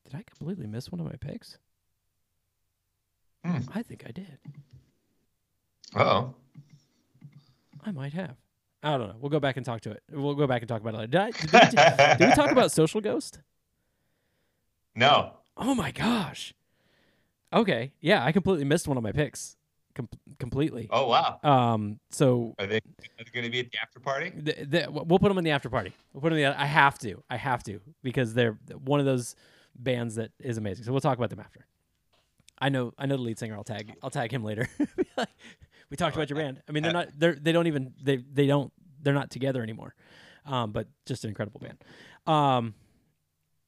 [0.05, 1.57] did i completely miss one of my picks
[3.45, 3.59] Hmm.
[3.73, 4.37] i think i did
[5.95, 6.35] Oh,
[7.87, 8.35] i might have
[8.83, 10.81] i don't know we'll go back and talk to it we'll go back and talk
[10.81, 13.39] about it later did, I, did, we, did we talk about social ghost
[14.97, 15.33] no.
[15.55, 16.53] Oh my gosh.
[17.53, 17.91] Okay.
[18.01, 19.55] Yeah, I completely missed one of my picks.
[19.93, 20.87] Com- completely.
[20.91, 21.39] Oh wow.
[21.43, 21.99] Um.
[22.09, 22.81] So Are they, are
[23.19, 24.31] they going to be at the after party?
[24.31, 25.93] th- th- we'll put them in the after party.
[26.13, 26.59] We'll put them in the.
[26.59, 27.23] I have to.
[27.29, 29.35] I have to because they're one of those
[29.75, 30.85] bands that is amazing.
[30.85, 31.65] So we'll talk about them after.
[32.59, 32.91] I know.
[32.97, 33.55] I know the lead singer.
[33.55, 33.93] I'll tag.
[34.01, 34.67] I'll tag him later.
[35.17, 35.29] Like,
[35.89, 36.61] we talked about your band.
[36.67, 37.09] I mean, they're not.
[37.17, 37.35] They're.
[37.35, 37.93] They don't even.
[38.01, 38.17] They.
[38.17, 38.71] They don't.
[39.01, 39.95] They're not together anymore.
[40.45, 40.71] Um.
[40.71, 41.83] But just an incredible band.
[42.25, 42.73] Um.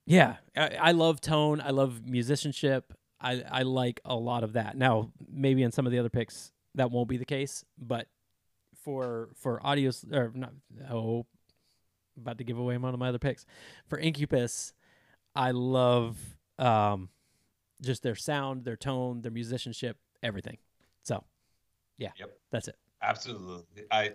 [0.06, 1.62] Yeah, I, I love tone.
[1.62, 2.94] I love musicianship.
[3.22, 4.76] I, I like a lot of that.
[4.76, 8.08] Now, maybe in some of the other picks that won't be the case, but
[8.82, 10.54] for for audio or not
[10.90, 11.26] oh,
[12.18, 13.46] about to give away one of my other picks
[13.88, 14.74] for Incubus.
[15.36, 16.18] I love
[16.58, 17.10] um,
[17.82, 20.58] just their sound, their tone, their musicianship, everything.
[22.00, 22.38] Yeah, Yep.
[22.52, 22.76] that's it.
[23.02, 23.84] Absolutely.
[23.92, 24.14] I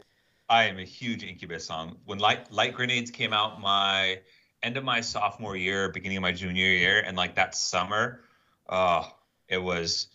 [0.49, 1.97] I am a huge Incubus song.
[2.05, 4.21] When Light Light Grenades came out my
[4.63, 8.23] end of my sophomore year, beginning of my junior year, and like that summer,
[8.69, 9.11] oh,
[9.49, 10.09] it was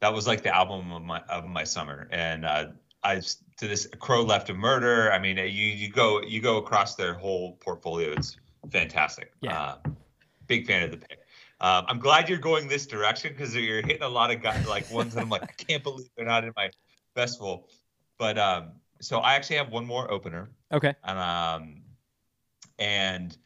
[0.00, 2.08] that was like the album of my of my summer.
[2.10, 2.66] And uh,
[3.04, 5.12] I to this Crow Left of Murder.
[5.12, 8.12] I mean, you you go you go across their whole portfolio.
[8.12, 8.36] It's
[8.70, 9.32] fantastic.
[9.40, 9.60] Yeah.
[9.60, 9.76] Uh,
[10.46, 11.18] big fan of the pick.
[11.60, 14.90] Um, I'm glad you're going this direction because you're hitting a lot of guys like
[14.90, 16.70] ones that I'm like I can't believe they're not in my
[17.14, 17.68] festival.
[18.18, 20.94] But um, so I actually have one more opener, Okay.
[21.04, 21.82] and um,
[22.78, 23.36] and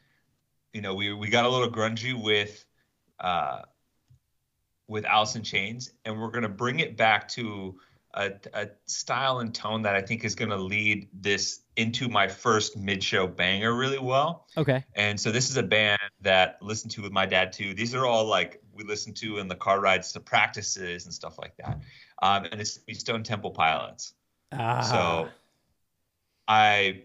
[0.72, 2.64] you know we we got a little grungy with
[3.20, 3.62] uh
[4.88, 7.78] with Alice in Chains, and we're gonna bring it back to
[8.14, 12.28] a, a style and tone that I think is going to lead this into my
[12.28, 14.46] first mid-show banger really well.
[14.56, 14.84] Okay.
[14.94, 17.74] And so this is a band that I listened to with my dad too.
[17.74, 21.38] These are all like we listened to in the car rides to practices and stuff
[21.38, 21.80] like that.
[22.24, 24.14] Um, and it's the Stone Temple Pilots.
[24.50, 24.80] Ah.
[24.80, 25.28] So
[26.48, 27.02] I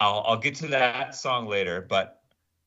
[0.00, 2.22] I'll, I'll get to that song later, but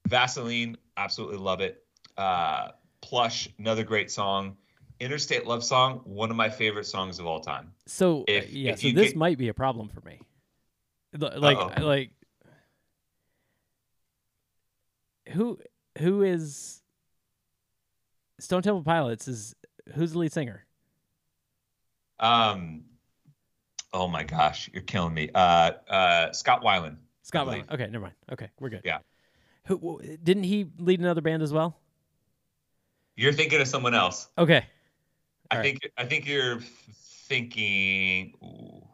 [0.08, 1.84] Vaseline, absolutely love it.
[2.18, 2.70] Uh,
[3.02, 4.56] Plush, another great song.
[5.02, 7.72] Interstate Love Song, one of my favorite songs of all time.
[7.86, 10.20] So If- yeah, if so this get- might be a problem for me.
[11.18, 11.84] Like Uh-oh.
[11.86, 12.12] like
[15.30, 15.60] who
[15.98, 16.82] who is
[18.40, 19.56] Stone Temple Pilots is
[19.96, 20.66] who's the lead singer?
[22.20, 22.84] Um,
[23.94, 25.30] oh my gosh, you're killing me.
[25.34, 26.98] Uh, uh, Scott Weiland.
[27.24, 27.48] Scott.
[27.48, 27.72] Weiland.
[27.72, 28.16] Okay, never mind.
[28.32, 28.82] Okay, we're good.
[28.84, 29.00] Yeah.
[29.68, 31.78] Who w- didn't he lead another band as well?
[33.16, 34.28] You're thinking of someone else.
[34.38, 34.66] Okay.
[35.52, 35.64] I All right.
[35.64, 36.60] think I think you're
[37.28, 38.34] thinking.
[38.44, 38.88] Ooh.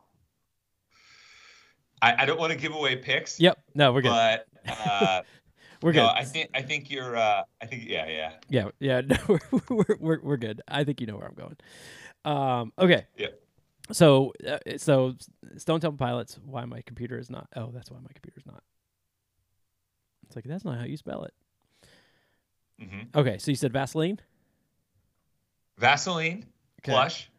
[2.01, 3.39] I, I don't want to give away picks.
[3.39, 3.57] Yep.
[3.73, 4.09] No, we're good.
[4.09, 5.21] But uh,
[5.85, 5.99] we're good.
[5.99, 7.15] no, I think I think you're.
[7.15, 8.31] Uh, I think yeah, yeah.
[8.49, 10.61] Yeah, yeah, no, we're, we're we're we're good.
[10.67, 11.55] I think you know where I'm going.
[12.25, 13.05] Um, okay.
[13.15, 13.27] Yeah.
[13.91, 15.13] So uh, so
[15.57, 16.39] Stone Temple Pilots.
[16.43, 17.47] Why my computer is not?
[17.55, 18.63] Oh, that's why my computer's not.
[20.25, 21.33] It's like that's not how you spell it.
[22.79, 24.19] hmm Okay, so you said Vaseline.
[25.77, 26.45] Vaseline,
[26.81, 26.93] Okay.
[26.93, 27.29] Plush,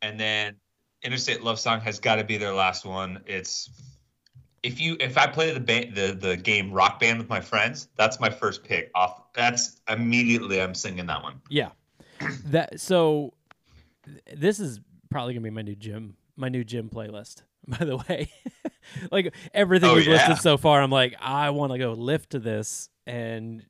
[0.00, 0.56] and then
[1.04, 3.22] Interstate Love Song has got to be their last one.
[3.26, 3.70] It's
[4.62, 7.88] if you if I play the ba- the the game Rock Band with my friends,
[7.96, 8.90] that's my first pick.
[8.94, 11.40] Off that's immediately I'm singing that one.
[11.48, 11.70] Yeah.
[12.46, 13.32] that so
[14.34, 17.42] this is probably gonna be my new gym my new gym playlist.
[17.66, 18.30] By the way,
[19.12, 20.12] like everything Oh, we've yeah.
[20.28, 23.64] listed so far, I'm like I want to go lift to this and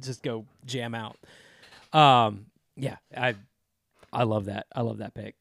[0.00, 1.16] just go jam out.
[1.92, 2.46] Um,
[2.76, 3.34] yeah, I
[4.12, 4.66] I love that.
[4.74, 5.34] I love that pick.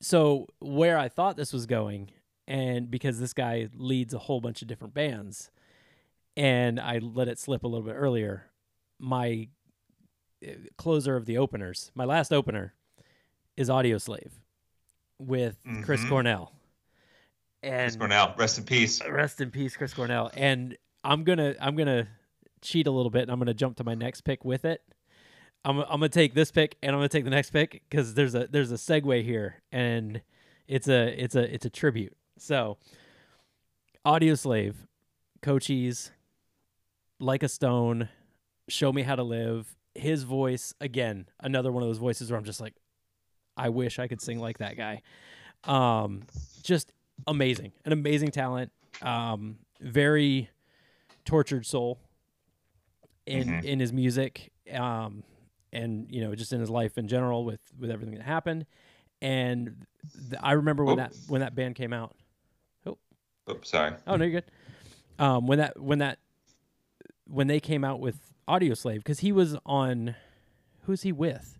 [0.00, 2.10] So where I thought this was going,
[2.48, 5.50] and because this guy leads a whole bunch of different bands,
[6.36, 8.46] and I let it slip a little bit earlier,
[8.98, 9.48] my
[10.46, 12.74] uh, closer of the openers, my last opener,
[13.56, 14.32] is Audioslave
[15.18, 16.08] with Chris Mhm.
[16.10, 16.52] Cornell.
[17.62, 19.02] And Chris Cornell, rest in peace.
[19.08, 20.30] rest in peace, Chris Cornell.
[20.34, 22.06] And I'm gonna I'm gonna
[22.60, 24.82] cheat a little bit, and I'm gonna jump to my next pick with it.
[25.64, 28.34] I'm I'm gonna take this pick, and I'm gonna take the next pick because there's
[28.34, 30.20] a there's a segue here, and
[30.68, 32.14] it's a it's a it's a tribute.
[32.38, 32.78] So,
[34.04, 34.74] Audioslave,
[35.42, 36.10] Cochise,
[37.18, 38.08] Like a Stone,
[38.68, 39.74] Show Me How to Live.
[39.94, 42.74] His voice again, another one of those voices where I'm just like,
[43.56, 45.00] I wish I could sing like that guy.
[45.64, 46.22] Um,
[46.62, 46.92] just
[47.26, 48.70] amazing, an amazing talent.
[49.00, 50.50] Um, very
[51.24, 51.98] tortured soul
[53.24, 53.64] in Mhm.
[53.64, 54.52] in his music.
[54.70, 55.22] Um,
[55.72, 58.66] and you know, just in his life in general with with everything that happened.
[59.22, 59.86] And
[60.28, 61.02] th- I remember when Oh.
[61.04, 62.14] that when that band came out.
[63.50, 63.94] Oops, sorry.
[64.06, 64.50] Oh no, you're good.
[65.18, 66.18] Um, when that when that
[67.26, 68.16] when they came out with
[68.48, 70.14] Audioslave, because he was on,
[70.82, 71.58] who's he with?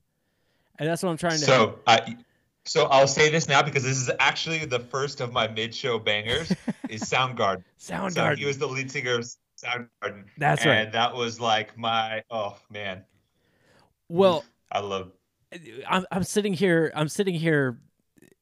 [0.79, 1.44] And that's what I'm trying to.
[1.44, 2.16] So I
[2.64, 6.53] so I'll say this now because this is actually the first of my mid-show bangers
[6.88, 7.64] is Soundgarden.
[7.79, 8.38] So Soundgarden.
[8.38, 10.25] he was the lead singer of Soundgarden.
[10.37, 10.79] That's and right.
[10.79, 13.05] And that was like my oh man,
[14.09, 15.12] well, I love
[15.88, 16.92] I'm I'm sitting here.
[16.94, 17.79] I'm sitting here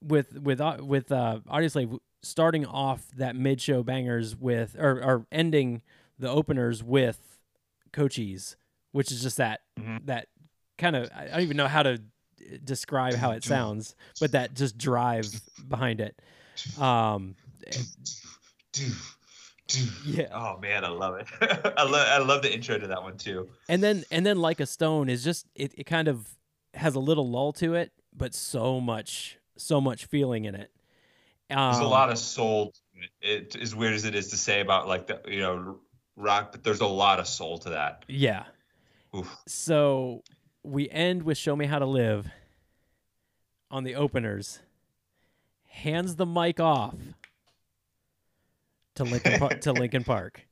[0.03, 5.83] with with with uh, Audioslave starting off that mid show bangers with or or ending
[6.19, 7.39] the openers with
[7.93, 8.57] Cochise,
[8.93, 10.07] which is just that Mhm.
[10.07, 10.29] that
[10.79, 12.01] kind of I don't even know how to
[12.65, 16.21] describe how it sounds, but that just drive behind it.
[16.79, 17.37] Um,
[20.05, 21.27] yeah, Oh man, I love it.
[21.77, 23.49] I love I love the intro to that one too.
[23.69, 26.37] and then and then like a stone is just it, it kind of
[26.75, 30.71] has a little lull to it, but so much so much feeling in it.
[31.51, 32.73] Um, There's a lot of soul.
[32.73, 33.57] to it.
[33.57, 35.79] As weird as it is to say about like the you know
[36.17, 38.05] rock, but there's a lot of soul to that.
[38.09, 38.45] yeah.
[39.17, 39.37] Oof.
[39.47, 40.23] So
[40.63, 42.29] we end with "Show Me How to Live"
[43.71, 44.61] on the openers.
[45.69, 46.95] Hands the mic off
[48.95, 50.47] to Linkin Par- to Linkin Park.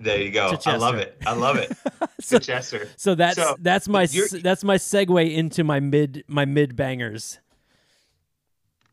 [0.00, 0.58] There you go.
[0.66, 1.16] I love it.
[1.26, 1.72] I love it.
[2.20, 2.88] so, To Chester.
[2.96, 7.38] so that's So, that's my that's my segue into my mid my mid bangers.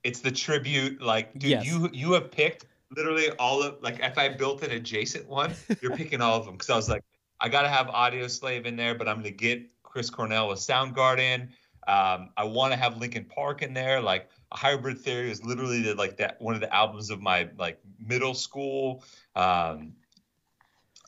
[0.05, 1.01] It's the tribute.
[1.01, 1.65] Like, dude, Yes.
[1.65, 5.97] you you have picked literally all of like if I built an adjacent one, you're
[5.97, 7.03] picking all of them because I was like,
[7.41, 11.49] I gotta have Audioslave in there, but I'm gonna get Chris Cornell with Soundgarden.
[11.87, 14.01] Um, I want to have Linkin Park in there.
[14.01, 17.49] Like, a Hybrid Theory is literally the, like that one of the albums of my
[17.57, 19.03] like middle school.
[19.35, 19.93] Um,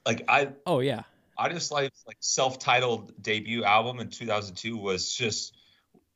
[0.06, 1.04] like I Oh yeah,
[1.38, 5.57] Audioslave's like self-titled debut album in 2002 was just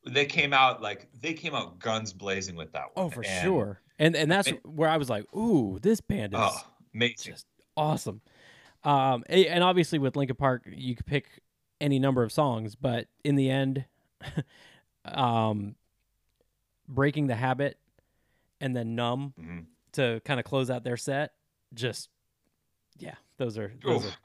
[0.05, 3.05] they came out like they came out guns blazing with that one.
[3.05, 3.81] Oh, for And, sure.
[3.99, 6.57] And and that's where I was like, ooh, this band is Oh,
[6.93, 7.33] amazing.
[7.33, 7.45] just
[7.77, 8.21] awesome.
[8.83, 11.27] Um, and obviously with Linkin Park, you could pick
[11.79, 13.85] any number of songs, but in the end,
[15.05, 15.75] um,
[16.87, 17.77] breaking the habit
[18.59, 19.65] and then numb Mhm.
[19.93, 21.33] to kind of close out their set,
[21.73, 22.09] just
[22.97, 24.11] yeah, those are those Oof.
[24.11, 24.15] are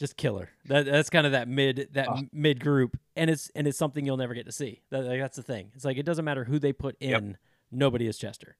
[0.00, 0.48] just killer.
[0.64, 2.22] That that's kind of that mid that Ah.
[2.32, 4.80] mid group, and it's and it's something you'll never get to see.
[4.90, 5.70] That, like, that's the thing.
[5.76, 7.10] It's like it doesn't matter who they put in.
[7.10, 7.36] Yep.
[7.70, 8.56] Nobody is Chester.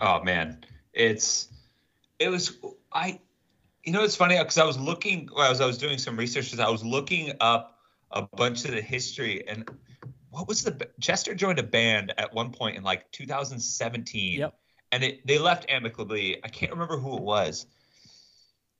[0.00, 1.48] Oh man, it's
[2.18, 2.58] it was
[2.92, 3.20] I.
[3.84, 6.58] You know, it's funny because I was looking as I was doing some research.
[6.58, 7.78] I was looking up
[8.10, 9.70] a bunch of the history and
[10.30, 14.38] what was the Chester joined a band at one point in like 2017.
[14.38, 14.54] Yep.
[14.92, 16.42] And it, they left amicably.
[16.44, 17.66] I can't remember who it was.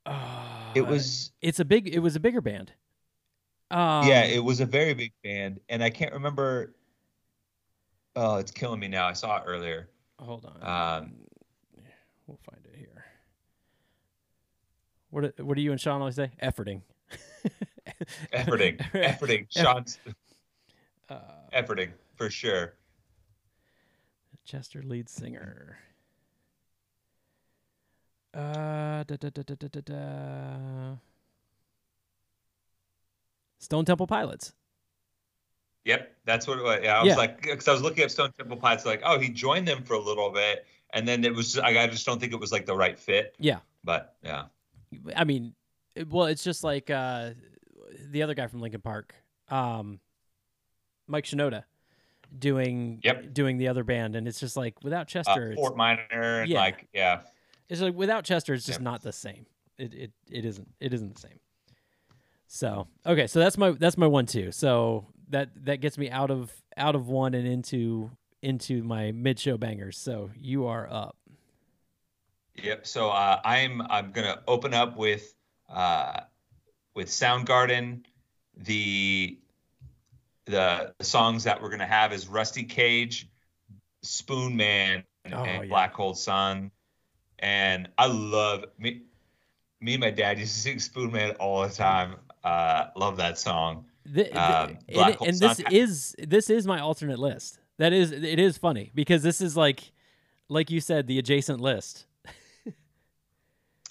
[0.05, 0.40] Uh,
[0.75, 1.87] It was It's a big.
[1.87, 2.71] It was a bigger band.
[3.69, 6.75] Um, yeah, it was a very big band, and I can't remember.
[8.15, 9.07] Oh, it's killing me now.
[9.07, 9.89] I saw it earlier.
[10.19, 11.01] Hold on.
[11.03, 11.13] Um,
[12.27, 13.05] we'll find it here.
[15.09, 16.31] What What do you and Sean always say?
[16.43, 16.81] Efforting.
[18.33, 19.99] Efforting, efforting, Sean's
[21.09, 21.19] Uh,
[21.53, 22.73] efforting for sure.
[24.45, 25.77] Chester lead singer.
[28.33, 30.95] Uh, da, da, da, da, da, da, da.
[33.59, 34.53] Stone Temple Pilots.
[35.85, 36.79] Yep, that's what it was.
[36.83, 37.09] Yeah, I Yeah.
[37.09, 39.83] was like, because I was looking at Stone Temple Pilots, like, oh, he joined them
[39.83, 42.51] for a little bit, and then it was, I I just don't think it was
[42.51, 43.35] like the right fit.
[43.39, 43.59] Yeah.
[43.83, 44.45] But yeah,
[45.15, 45.55] I mean,
[45.95, 47.31] it- well, it's just like uh,
[48.11, 49.15] the other guy from Linkin Park,
[49.49, 49.99] um,
[51.07, 51.63] Mike Shinoda,
[52.37, 53.33] doing Yep.
[53.33, 56.49] doing the other band, and it's just like without uh, Chester, it's, Fort Minor, and
[56.49, 56.59] Yeah.
[56.59, 57.21] like, yeah,
[57.71, 58.83] it's like without Chester, it's just Yep.
[58.83, 59.45] not the same.
[59.79, 61.39] It it it isn't it isn't the same.
[62.47, 64.51] So okay, so that's my that's my one two.
[64.51, 68.11] So that that gets me out of out of one and into
[68.41, 69.97] into my mid show bangers.
[69.97, 71.15] So you are up.
[72.61, 72.85] yep.
[72.85, 75.33] So uh, I'm, I'm gonna open up with,
[75.69, 76.21] uh,
[76.95, 78.03] with Soundgarden.
[78.57, 79.37] The,
[80.45, 83.29] the, the songs that we're gonna have is Rusty Cage,
[84.03, 85.69] Spoonman, Oh, and yeah.
[85.69, 86.71] Black Hole Sun,
[87.41, 89.03] and I love me.
[89.79, 92.15] Me and my dad used to sing Spoonman all the time.
[92.43, 93.85] Uh, love that song.
[94.13, 97.59] Th- th- Um, and, Black Hole and this is this is my alternate list.
[97.77, 99.91] That is it is funny because this is like
[100.49, 102.05] like you said the adjacent list.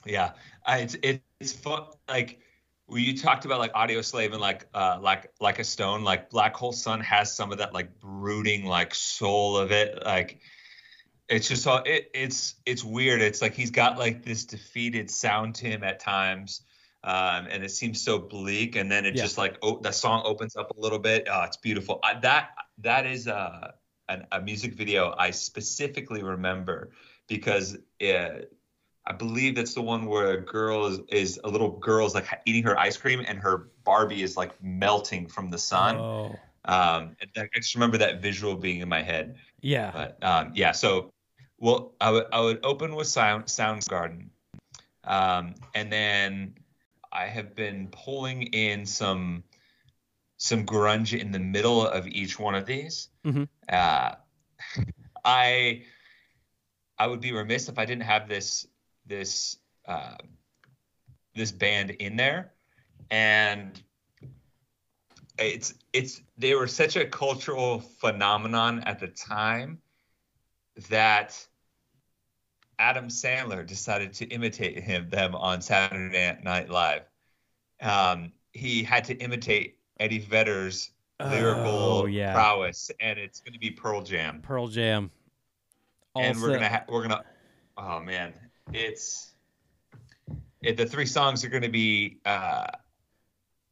[0.07, 0.32] Yeah,
[0.64, 1.84] I, it's it, it's fun.
[2.09, 2.40] Like
[2.88, 6.72] you talked about like Audioslave and like uh like like a Stone, like Black Hole
[6.72, 10.03] Sun has some of that like brooding like soul of it.
[10.05, 10.40] Like
[11.30, 13.22] it's just all it it's it's weird.
[13.22, 16.62] It's like he's got like this defeated sound to him at times.
[17.02, 19.22] Um, and it seems so bleak, and then it Yeah.
[19.22, 21.28] just like oh, the song opens up a little bit.
[21.30, 22.00] Oh, it's beautiful.
[22.02, 23.74] I, that that is a
[24.08, 26.90] an, a music video I specifically remember
[27.28, 28.40] because uh,
[29.06, 32.64] I believe that's the one where a girl is, is a little girl's like eating
[32.64, 35.96] her ice cream and her Barbie is like melting from the sun.
[35.96, 39.36] Oh Um, and I just remember that visual being in my head.
[39.62, 41.12] yeah, But um, yeah, so
[41.61, 44.30] well, I would I would open with Sound Soundgarden,
[45.04, 46.54] um, and then
[47.12, 49.44] I have been pulling in some
[50.38, 53.08] some grunge in the middle of each one of these.
[53.24, 53.46] Mhm.
[53.68, 54.14] Uh,
[55.24, 55.84] I
[56.98, 58.66] I would be remiss if I didn't have this
[59.04, 60.16] this uh,
[61.34, 62.54] this band in there,
[63.11, 63.82] and
[65.38, 69.82] it's it's they were such a cultural phenomenon at the time
[70.88, 71.46] that
[72.80, 77.02] Adam Sandler decided to imitate him them on Saturday Night Live.
[77.82, 81.68] Um, he had to imitate Eddie Vedder's lyrical
[82.02, 82.32] Oh, yeah.
[82.32, 84.40] prowess, and it's going to be Pearl Jam.
[84.42, 85.10] Pearl Jam.
[86.16, 87.22] and we're gonna ha- we're gonna
[87.76, 88.32] oh man,
[88.72, 89.34] it's
[90.62, 92.66] it, the three songs are gonna be uh,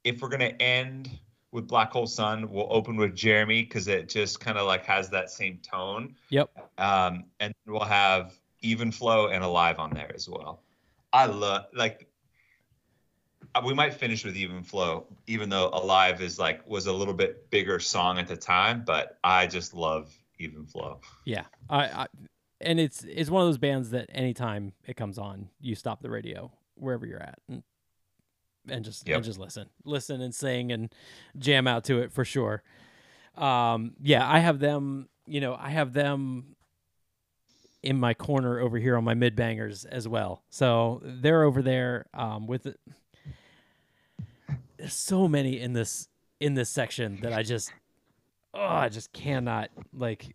[0.05, 1.11] if we're gonna end
[1.51, 5.09] with Black Hole Sun, we'll open with Jeremy because it just kind of like has
[5.11, 6.15] that same tone.
[6.29, 6.51] Yep.
[6.77, 10.63] Um, and we'll have Even Flow and Alive on there as well.
[11.13, 12.09] I love like
[13.55, 17.15] uh, we might finish with Even Flow, even though Alive is like was a little
[17.15, 21.01] bit bigger song at the time, but I just love Even Flow.
[21.25, 22.07] Yeah, I, I
[22.61, 26.11] and it's it's one of those bands that anytime it comes on, you stop the
[26.11, 27.63] radio wherever you're at and
[28.69, 29.17] and just Yep.
[29.17, 30.95] and just listen, listen and sing and
[31.39, 32.63] jam out to it for sure.
[33.37, 35.09] Um, yeah, I have them.
[35.27, 36.57] You know, I have them
[37.89, 40.43] in my corner over here on my mid bangers as well.
[40.51, 42.79] So they're over there um, with it.
[44.89, 46.09] So many in this
[46.39, 47.73] in this section that I just
[48.53, 50.27] oh, I just cannot like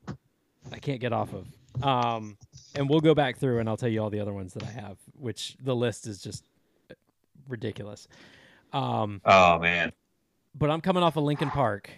[0.71, 1.47] I can't get off of.
[1.83, 2.37] Um,
[2.75, 4.71] and we'll go back through and I'll tell you all the other ones that I
[4.71, 6.43] have, which the list is just
[7.47, 8.07] ridiculous.
[8.73, 9.91] Um, Oh man.
[10.55, 11.89] but I'm coming off of Linkin Park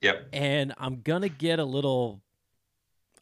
[0.00, 0.28] Yep.
[0.32, 2.20] and I'm gonna get a little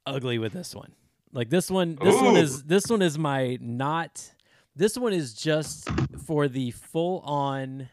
[0.07, 0.93] ugly with this one.
[1.33, 4.33] Like this one, this one is this one is my not.
[4.75, 5.89] This one is just
[6.27, 7.89] for the full on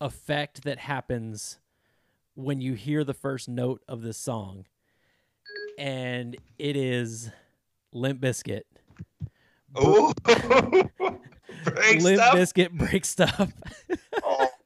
[0.00, 1.58] effect that happens
[2.34, 4.64] when you hear the first note of this song,
[5.78, 7.30] and it is
[7.92, 8.62] Limp Bizkit.
[9.74, 10.12] Oh.
[11.64, 12.34] Break Limp stuff.
[12.36, 13.52] Bizkit break stuff.
[14.22, 14.48] Oh.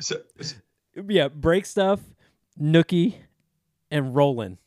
[0.00, 0.56] So, so
[1.08, 2.00] yeah, break stuff.
[2.60, 3.14] Nookie
[3.90, 4.58] and Rollin'.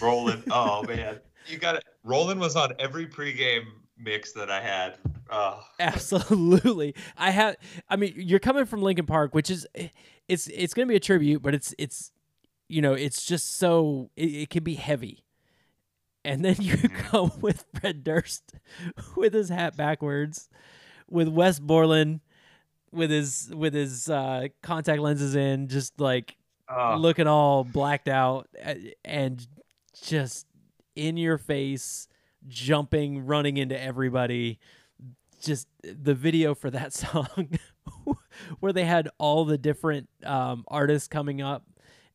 [0.00, 0.42] Rollin'.
[0.50, 1.18] Oh man.
[1.46, 1.84] You got it.
[2.04, 3.64] Rollin' was on every pregame
[3.98, 4.96] mix that I had.
[5.30, 5.62] Oh.
[5.80, 6.94] Absolutely.
[7.16, 7.56] I have
[7.88, 9.66] I mean you're coming from Linkin Park which is
[10.28, 12.12] it's it's going to be a tribute but it's it's
[12.68, 15.24] you know it's just so it, it can be heavy.
[16.24, 16.94] And then you Mhm.
[17.10, 18.54] come with Fred Durst
[19.16, 20.48] with his hat backwards
[21.10, 22.20] with Wes Borland
[22.92, 26.36] with his with his uh contact lenses in just like
[26.74, 26.96] Oh.
[26.98, 28.74] looking all blacked out uh,
[29.04, 29.46] and
[30.00, 30.46] just
[30.94, 32.08] in your face,
[32.48, 34.58] jumping, running into everybody.
[35.40, 37.58] Just the video for that song
[38.60, 41.64] where they had all the different um, artists coming up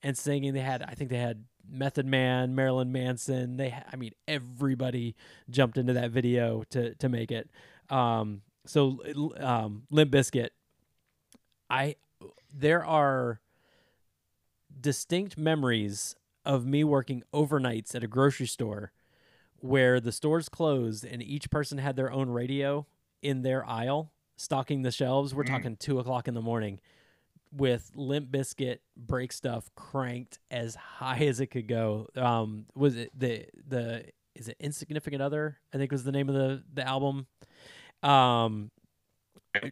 [0.04, 0.54] and singing.
[0.54, 3.58] They had, I think they had Method Man, Marilyn Manson.
[3.58, 5.16] They, I mean, everybody
[5.50, 7.50] jumped into that video to to make it.
[7.90, 9.00] Um, so,
[9.40, 10.50] um, Limp Bizkit,
[11.70, 11.96] I
[12.54, 13.42] there are
[14.80, 16.16] distinct memories
[16.48, 18.92] of me working overnights at a grocery store
[19.60, 22.86] where the stores closed and each person had their own radio
[23.22, 25.34] in their aisle stocking the shelves.
[25.36, 25.48] We're Mm.
[25.50, 26.80] talking two o'clock in the morning
[27.52, 32.08] with Limp Bizkit break stuff cranked as high as it could go.
[32.16, 35.58] Um, was it the the is it Insignificant Other?
[35.74, 37.26] I think was the name of the the album.
[38.04, 38.70] Um,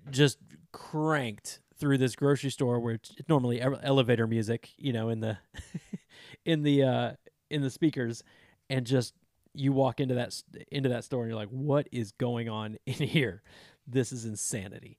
[0.10, 0.40] just
[0.72, 5.38] cranked through this grocery store where it's normally elevator music, you know, in the
[6.46, 7.12] in the uh
[7.50, 8.24] in the speakers
[8.70, 9.14] and just
[9.54, 12.96] you walk into that into that store and you're like what is going on in
[12.96, 13.42] here?
[13.88, 14.98] This is insanity.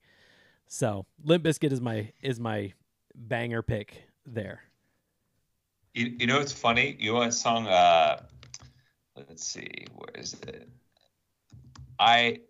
[0.69, 2.73] So, Limp Bizkit is my is my
[3.15, 4.63] banger pick there.
[5.95, 6.97] You, you know what's funny?
[6.99, 7.67] You know what song?
[7.67, 8.23] Uh,
[9.17, 10.69] let's see, where is it?
[11.99, 12.41] I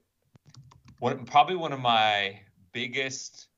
[0.99, 2.41] one probably one of my
[2.73, 3.49] biggest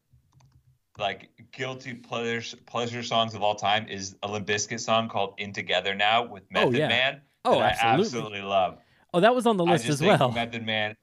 [0.98, 5.52] like guilty pleasure pleasure songs of all time is a Limp Bizkit song called "In
[5.52, 6.88] Together Now" with Oh, Method yeah.
[6.88, 7.20] Man.
[7.44, 8.04] Oh, that I absolutely.
[8.04, 8.78] absolutely love.
[9.14, 10.32] Oh, that was on the I list as well.
[10.32, 10.96] Method Man.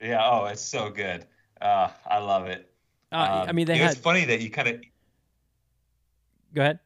[0.00, 0.20] Yeah.
[0.24, 1.26] Oh, it's so good.
[1.60, 2.70] Uh, I love it.
[3.12, 3.92] Uh, I Um, mean, they you had.
[3.92, 4.80] It's funny that you kind of
[6.54, 6.78] Go ahead.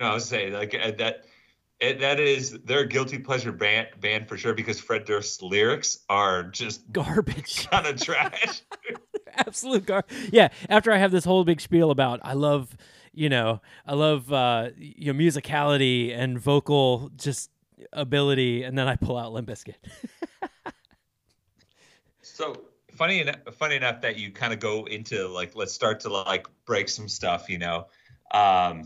[0.00, 1.24] No, I was saying like uh, that.
[1.78, 6.44] It, that is their guilty pleasure band, band for sure because Fred Durst's lyrics are
[6.44, 7.68] just Garbage.
[7.68, 8.62] kind of trash.
[9.46, 12.76] absolute gar yeah after i have this whole big spiel about i love
[13.12, 17.50] you know i love uh your musicality and vocal just
[17.92, 19.74] ability and then i pull out limp Bizkit.
[22.22, 22.64] so
[22.96, 26.46] funny enough, funny enough that you kind of go into like let's start to like
[26.64, 27.48] break some stuff.
[27.48, 27.86] You know,
[28.32, 28.82] um,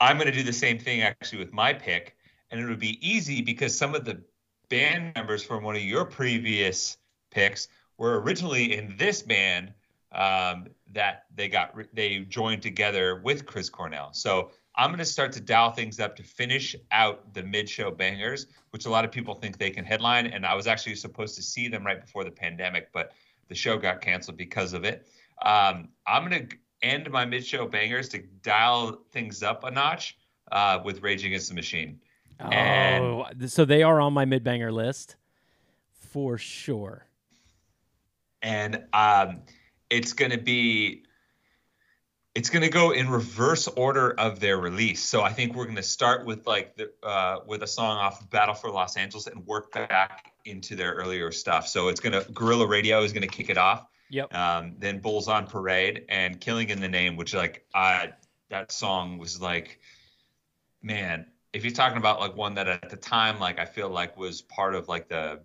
[0.00, 2.16] I'm going to do the same thing actually with my pick,
[2.50, 4.20] and it would be easy because some of the
[4.68, 6.96] band members from one of your previous
[7.30, 7.68] picks
[8.00, 9.74] were originally in this band
[10.12, 14.08] um, that they got they joined together with Chris Cornell.
[14.12, 18.46] So I'm going to start to dial things up to finish out the mid-show bangers,
[18.70, 20.28] which a lot of people think they can headline.
[20.28, 23.12] And I was actually supposed to see them right before the pandemic, but
[23.48, 25.06] the show got canceled because of it.
[25.42, 30.16] Um, I'm going to end my mid-show bangers to dial things up a notch
[30.50, 32.00] uh, with Rage Against the Machine.
[32.38, 35.16] And- oh so they are on my mid banger list
[35.92, 37.09] for sure
[38.42, 39.42] and um,
[39.88, 41.04] it's going to be
[42.34, 45.02] it's going to go in reverse order of their release.
[45.02, 48.20] So i think we're going to start with like the uh, with a song off
[48.20, 51.68] of battle for los angeles and work back into their earlier stuff.
[51.68, 53.86] So it's going to guerrilla radio is going to kick it off.
[54.10, 54.34] Yep.
[54.34, 58.08] Um, then bulls on parade and killing in the name which like uh,
[58.48, 59.80] that song was like
[60.82, 64.16] man if you're talking about like one that at the time like i feel like
[64.16, 65.40] was part of like the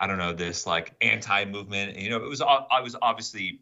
[0.00, 3.60] i don't know this like anti-movement you know it was I was obviously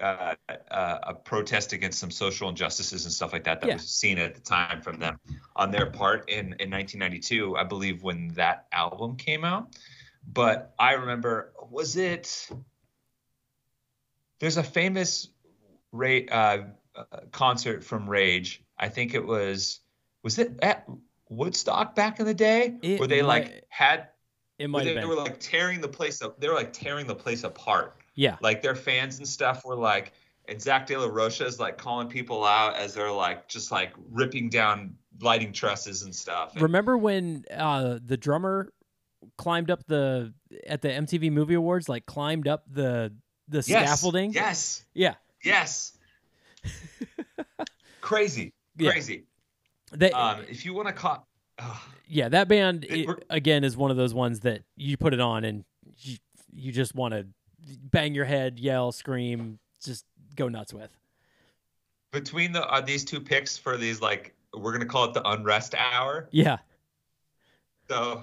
[0.00, 0.34] uh,
[0.70, 3.74] uh, a protest against some social injustices and stuff like that that Yeah.
[3.74, 5.18] was seen at the time from them
[5.54, 9.76] on their part in in 1992 i believe when that album came out
[10.32, 12.48] but i remember was it
[14.40, 15.28] there's a famous
[15.92, 16.64] Ray, uh,
[16.96, 18.64] uh, concert from Rage.
[18.78, 19.80] I think it was
[20.24, 20.88] was it at
[21.28, 24.08] Woodstock back in the day It where they like had
[24.62, 26.38] It might they, they were like tearing the place up.
[26.38, 27.96] They were like tearing the place apart.
[28.14, 28.36] yeah.
[28.40, 30.12] Like their fans and stuff were like,
[30.48, 33.92] and Zack De La Rocha is like calling people out as they're like just like
[34.10, 36.52] ripping down lighting trusses and stuff.
[36.52, 38.72] And- Remember when uh, the drummer
[39.36, 40.32] climbed up the
[40.66, 43.12] at the MTV Movie Awards, like climbed up the
[43.48, 44.32] the yes, scaffolding?
[44.32, 44.84] Yes.
[44.94, 45.14] Yeah.
[45.44, 45.96] Yes.
[48.00, 48.52] crazy.
[48.76, 48.90] Yeah.
[48.92, 49.24] Crazy.
[49.92, 51.26] They, Um, if you want to call,
[52.12, 55.20] yeah, that band It- it- again is one of those ones that you put it
[55.20, 55.64] on and
[55.98, 56.18] you,
[56.52, 57.26] you just want to
[57.90, 60.04] bang your head, yell, scream, just
[60.36, 60.90] go nuts with.
[62.12, 65.74] between the uh, these two picks for these like we're gonna call it the unrest
[65.74, 66.28] hour.
[66.30, 66.58] Yeah.
[67.88, 68.22] So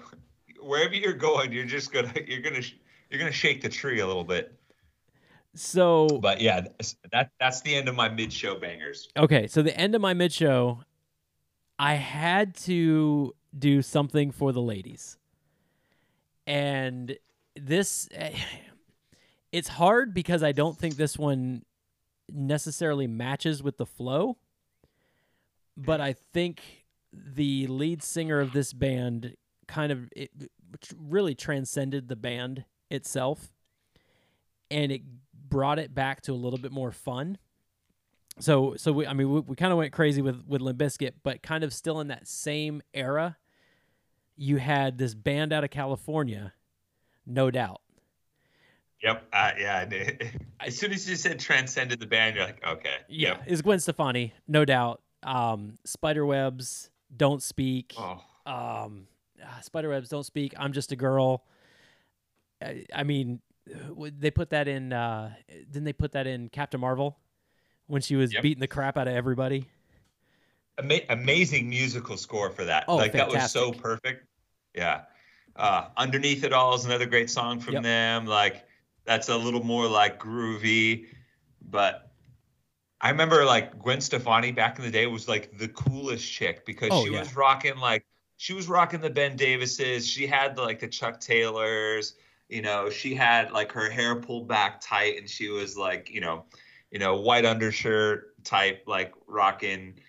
[0.62, 2.76] wherever you're going, you're just gonna you're gonna sh-
[3.10, 4.54] you're gonna shake the tree a little bit.
[5.56, 6.68] So But yeah,
[7.12, 9.10] that that's the end of my mid show bangers.
[9.18, 10.84] Okay, so the end of my mid show,
[11.80, 15.18] I had to do something for the ladies.
[16.46, 17.18] And
[17.56, 18.10] this
[19.52, 21.64] it's hard because I don't think this one
[22.32, 24.38] necessarily matches with the flow.
[25.76, 26.62] But I think
[27.14, 29.36] the lead singer of this band
[29.68, 30.32] kind of it
[30.98, 33.54] really transcended the band itself
[34.70, 35.02] and it
[35.50, 37.38] brought it back to a little bit more fun
[38.40, 41.14] so so we I mean we, we kind of went crazy with with Limp Bizkit,
[41.24, 43.38] but kind of still in that same era.
[44.36, 46.54] You had this band out of California,
[47.26, 47.82] no doubt.
[49.04, 49.28] Yep.
[49.32, 49.86] Uh, yeah.
[50.60, 52.96] As soon as you said transcended the band, you're like, okay.
[53.08, 53.44] Yeah, Yep.
[53.48, 55.02] is Gwen Stefani, no doubt.
[55.24, 57.94] Um, Spiderwebs, Don't Speak.
[57.98, 58.22] Oh.
[58.46, 59.08] Um,
[59.44, 60.54] ah, Spiderwebs, Don't Speak.
[60.58, 61.46] I'm just a girl.
[62.62, 63.40] I, I mean,
[63.96, 64.92] they put that in.
[64.92, 65.34] Uh,
[65.72, 67.18] didn't they put that in Captain Marvel
[67.90, 68.44] when she was Yep.
[68.44, 69.66] beating the crap out of everybody?
[70.78, 72.86] Ama- amazing musical score for that.
[72.88, 74.26] Oh, like that was so perfect.
[74.74, 75.02] Yeah.
[75.56, 77.84] Uh, Underneath It All is another great song from Yep.
[77.84, 78.26] them.
[78.28, 78.66] Like
[79.04, 81.08] that's a little more like groovy,
[81.62, 82.12] but
[83.02, 86.90] I remember like Gwen Stefani back in the day was like the coolest chick because
[86.92, 87.20] Oh, she yeah.
[87.20, 88.06] was rocking like
[88.38, 90.08] she was rocking the Ben Davises.
[90.08, 92.14] She had the, like the Chuck Taylors.
[92.48, 96.22] You know, she had like her hair pulled back tight, and she was like, you
[96.22, 96.46] know,
[96.92, 100.00] you know, white undershirt type, like rocking.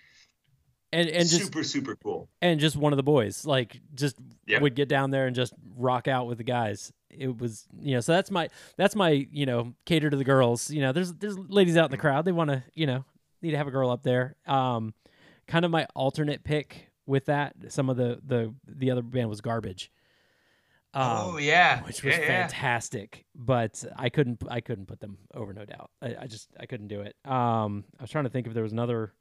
[0.93, 2.27] And and just super super cool.
[2.41, 4.17] and just one of the boys like just
[4.47, 4.61] Yep.
[4.61, 6.91] would get down there and just rock out with the guys.
[7.09, 10.69] It was you know so that's my that's my you know cater to the girls.
[10.69, 12.25] You know there's there's ladies out in the crowd.
[12.25, 13.05] They want to you know
[13.41, 14.35] need to have a girl up there.
[14.45, 14.93] Um
[15.47, 19.39] kind of my alternate pick with that some of the the the other band was
[19.39, 19.91] garbage
[20.93, 22.27] um, oh yeah, which was yeah, yeah.
[22.27, 25.89] fantastic but i couldn't i couldn't put them over no doubt.
[26.01, 27.15] I, I just i couldn't do it.
[27.23, 29.13] Um i was trying to think if there was another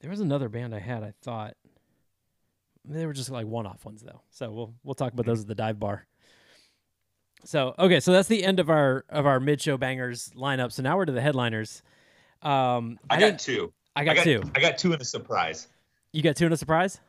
[0.00, 1.56] there was another band i had i thought
[2.84, 4.20] they were just like one-off ones though.
[4.30, 6.06] So we'll we'll talk about those at the dive bar.
[7.44, 10.70] So okay so that's the end of our of our mid-show bangers lineup.
[10.72, 11.82] So now we're to the headliners.
[12.42, 13.72] Um I, i, got two.
[13.96, 14.42] i got two.
[14.54, 15.68] I got two in a surprise.
[16.12, 17.00] you got two in a surprise?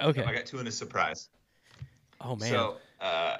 [0.00, 0.22] Okay.
[0.22, 1.30] I got two in a surprise.
[2.20, 2.50] oh man.
[2.50, 3.36] So, uh,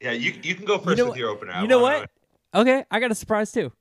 [0.00, 1.52] yeah, you you can go first know with your opener.
[1.52, 2.10] I you know wanna- what?
[2.62, 3.72] Okay, I got a surprise too.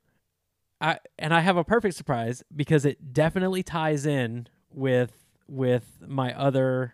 [0.81, 5.11] I and I have a perfect surprise because it definitely ties in with
[5.47, 6.93] with my other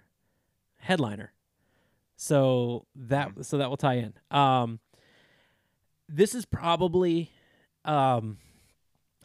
[0.77, 1.33] headliner.
[2.15, 4.13] So that so that will tie in.
[4.31, 4.79] Um
[6.07, 7.31] this is probably
[7.85, 8.37] um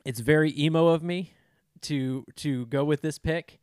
[0.05, 1.35] it's very emo of me
[1.83, 3.61] to to go with this pick,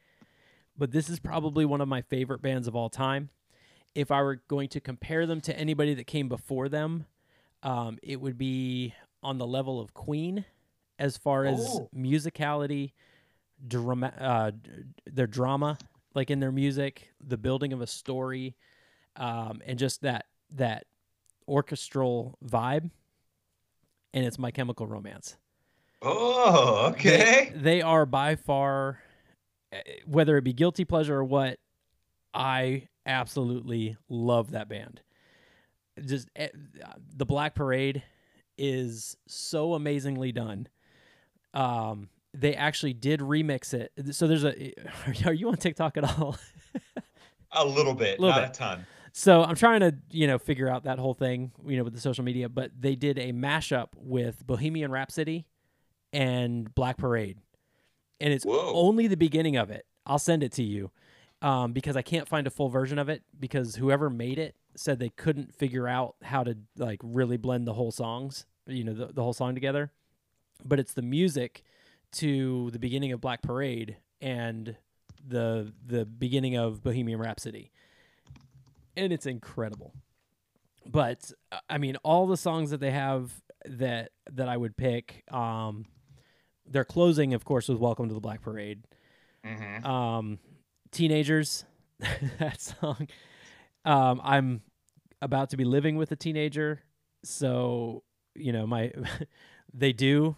[0.77, 3.29] but this is probably one of my favorite bands of all time.
[3.95, 7.05] If I were going to compare them to anybody that came before them,
[7.63, 8.93] um, it would be
[9.23, 10.45] on the level of Queen
[10.99, 11.89] as far as Oh.
[11.95, 12.91] musicality,
[13.67, 14.51] drama, uh,
[15.05, 15.77] their drama,
[16.13, 18.55] like in their music, the building of a story,
[19.15, 20.85] um, and just that that
[21.47, 22.91] orchestral vibe.
[24.13, 25.37] And it's My Chemical Romance.
[26.01, 27.51] Oh, okay.
[27.55, 28.99] They, are by far,
[29.71, 31.59] eh, whether it be guilty pleasure or what,
[32.33, 35.01] I absolutely love that band.
[36.03, 36.49] Just eh,
[37.15, 38.03] the Black Parade
[38.57, 40.67] is so amazingly done.
[41.53, 43.91] Um, they actually did remix it.
[44.13, 44.73] So there's a.
[45.25, 46.37] Are you on TikTok at all?
[47.53, 48.55] A little bit, Little not bit.
[48.57, 48.85] a ton.
[49.13, 52.01] So I'm trying to, you know, figure out that whole thing, you know, with the
[52.01, 52.49] social media.
[52.49, 55.45] But they did a mashup with Bohemian Rhapsody
[56.11, 57.37] and Black Parade,
[58.19, 58.73] and it's Whoa.
[58.73, 59.85] only the beginning of it.
[60.05, 60.91] I'll send it to you
[61.45, 64.97] um, because I can't find a full version of it because whoever made it said
[64.97, 69.13] they couldn't figure out how to like really blend the whole songs, you know, the,
[69.13, 69.91] the whole song together.
[70.65, 71.63] But it's the music
[72.13, 74.75] to the beginning of Black Parade and
[75.23, 77.71] the the beginning of Bohemian Rhapsody,
[78.97, 79.93] and it's incredible.
[80.83, 83.31] But uh, I mean, all the songs that they have
[83.65, 85.85] that that I would pick, um,
[86.65, 88.83] their closing, of course, was "Welcome to the Black Parade."
[89.43, 90.39] hmm Um,
[90.95, 91.65] teenagers,
[92.39, 93.07] that song.
[93.83, 94.61] Um, I'm
[95.21, 96.81] about to be living with a teenager,
[97.23, 98.91] so you know my
[99.73, 100.35] they do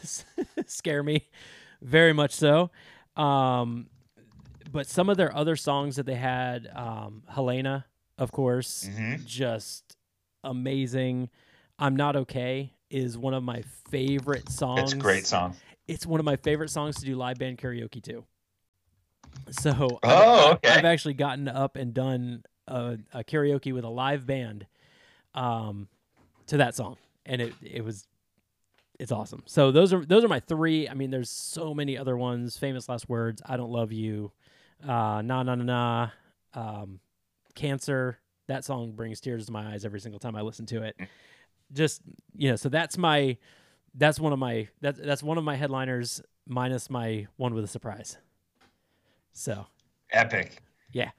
[0.66, 1.28] scare me
[1.82, 2.70] very much so.
[3.16, 3.88] Um,
[4.70, 7.86] but some of their other songs that they had, um, Helena,
[8.18, 9.96] of course, hmm just
[10.42, 11.28] amazing.
[11.78, 14.82] I'm not okay is one of my favorite songs.
[14.82, 15.54] It's a great song.
[15.86, 18.24] It's one of my favorite songs to do live band karaoke to.
[19.50, 20.70] So Oh, I've, okay.
[20.70, 24.66] I've actually gotten up and done a, a karaoke with a live band
[25.34, 25.88] um,
[26.46, 28.06] to that song, and it it was
[28.98, 29.42] it's awesome.
[29.46, 30.88] So those are those are my three.
[30.88, 32.56] I mean, there's so many other ones.
[32.58, 33.42] Famous last words.
[33.46, 34.32] I don't love you.
[34.82, 36.08] Uh, nah nah nah nah.
[36.54, 37.00] Um,
[37.54, 38.18] cancer.
[38.48, 40.96] That song brings tears to my eyes every single time I listen to it.
[41.72, 42.02] Just
[42.36, 43.36] you know, so that's my
[43.94, 47.68] that's one of my that's that's one of my headliners minus my one with a
[47.68, 48.18] surprise.
[49.32, 49.66] So
[50.10, 50.62] Epic.
[50.92, 51.10] yeah,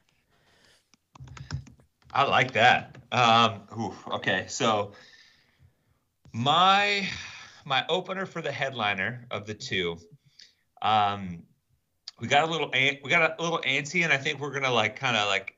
[2.12, 2.98] I like that.
[3.10, 4.92] Um, ooh, okay, so
[6.32, 7.08] my
[7.64, 9.98] my opener for the headliner of the two,
[10.82, 11.42] um,
[12.20, 14.96] we got a little we got a little antsy, and I think we're gonna like
[14.96, 15.56] kind of like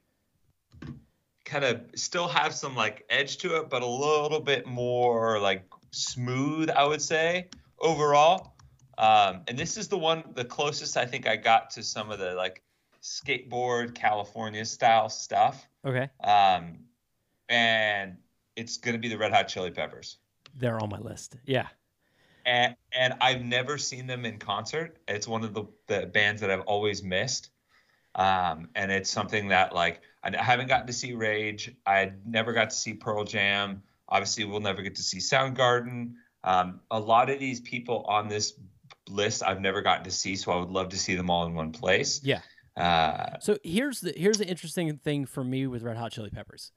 [1.45, 5.65] kind of still have some like edge to it, but a little bit more like
[5.91, 7.49] smooth, I would say
[7.79, 8.54] overall.
[8.99, 12.19] Um, and this is the one, the closest I think I got to some of
[12.19, 12.63] the like
[13.03, 15.67] skateboard California style stuff.
[15.85, 16.79] okay, Um,
[17.49, 18.17] and
[18.57, 20.19] it's gonna be the Red Hot Chili Peppers.
[20.57, 21.37] they're on my list.
[21.45, 21.67] Yeah,
[22.47, 24.99] And and I've never seen them in concert.
[25.09, 27.51] It's one of the, the bands that I've always missed.
[28.15, 31.75] Um, and it's something that like I haven't gotten to see Rage.
[31.85, 33.83] I never got to see Pearl Jam.
[34.09, 36.13] Obviously, we'll never get to see Soundgarden.
[36.45, 38.55] Um, a lot of these people on this
[39.09, 41.55] list I've never gotten to see, so I would love to see them all in
[41.55, 42.21] one place.
[42.25, 42.41] yeah.
[42.77, 46.73] Uh, So here's the here's the interesting thing for me with Red Hot Chili Peppers.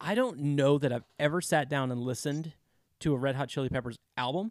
[0.00, 2.52] I don't know that I've ever sat down and listened
[3.00, 4.50] to a Red Hot Chili Peppers album,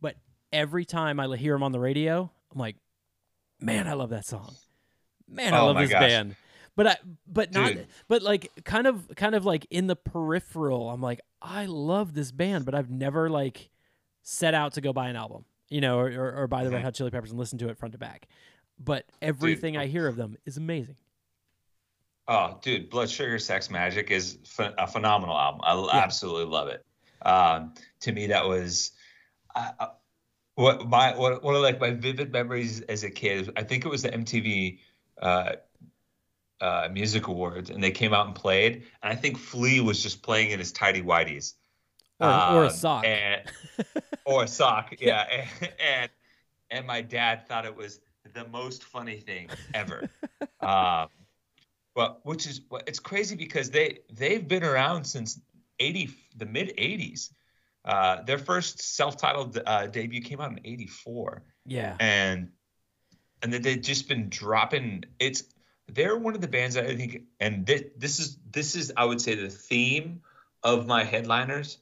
[0.00, 0.16] but
[0.52, 2.76] every time I hear them on the radio, I'm like,
[3.60, 4.54] man, I love that song.
[5.28, 6.00] Man, I Oh love this gosh.
[6.08, 6.36] band.
[6.76, 7.86] But I, but not, Dude.
[8.08, 10.90] but like kind of, kind of like in the peripheral.
[10.90, 13.70] I'm like, I love this band, but I've never like
[14.24, 16.80] set out to go buy an album, you know, or, or, or buy the Red
[16.80, 16.84] Mhm.
[16.84, 18.26] Hot Chili Peppers and listen to it front to back.
[18.78, 20.96] But everything I hear of them is amazing.
[22.26, 25.60] Oh, dude, Blood Sugar Sex Magik is ph- a phenomenal album.
[25.62, 26.02] I Yeah.
[26.02, 26.84] absolutely love it.
[27.22, 28.92] Um, to me, that was
[30.54, 33.50] what my what one of like my vivid memories as a kid.
[33.56, 34.78] I think it was the MTV
[35.20, 35.56] uh,
[36.60, 38.84] uh, Music Awards, and they came out and played.
[39.02, 41.54] And I think Flea was just playing in his tidy whities,
[42.20, 43.04] Or, or a Um, sock.
[43.04, 43.42] and
[44.24, 45.26] or a sock, yeah.
[45.60, 46.10] And, and
[46.70, 48.00] and my dad thought it was
[48.32, 50.08] the most funny thing ever.
[50.60, 51.08] um,
[51.94, 55.40] well, which is it's crazy because they they've been around since
[55.78, 57.30] eighty the mid eighties.
[57.84, 61.96] Uh, their first self-titled uh, debut came out in '84, yeah.
[62.00, 62.48] and
[63.42, 65.04] and then they've just been dropping.
[65.18, 65.44] It's
[65.88, 69.04] they're one of the bands that I think, and this, this is this is I
[69.04, 70.22] would say the theme
[70.62, 71.76] of my headliners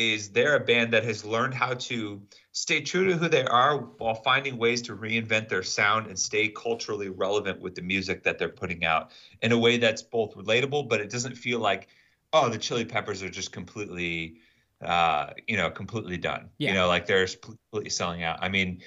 [0.00, 2.22] is they're a band that has learned how to
[2.52, 6.48] stay true to who they are while finding ways to reinvent their sound and stay
[6.48, 9.10] culturally relevant with the music that they're putting out
[9.42, 11.88] in a way that's both relatable, but it doesn't feel like,
[12.32, 14.36] oh, the Chili Peppers are just completely,
[14.80, 16.48] uh, you know, completely done.
[16.56, 16.70] Yeah.
[16.70, 18.38] You know, like they're completely selling out.
[18.40, 18.80] I mean,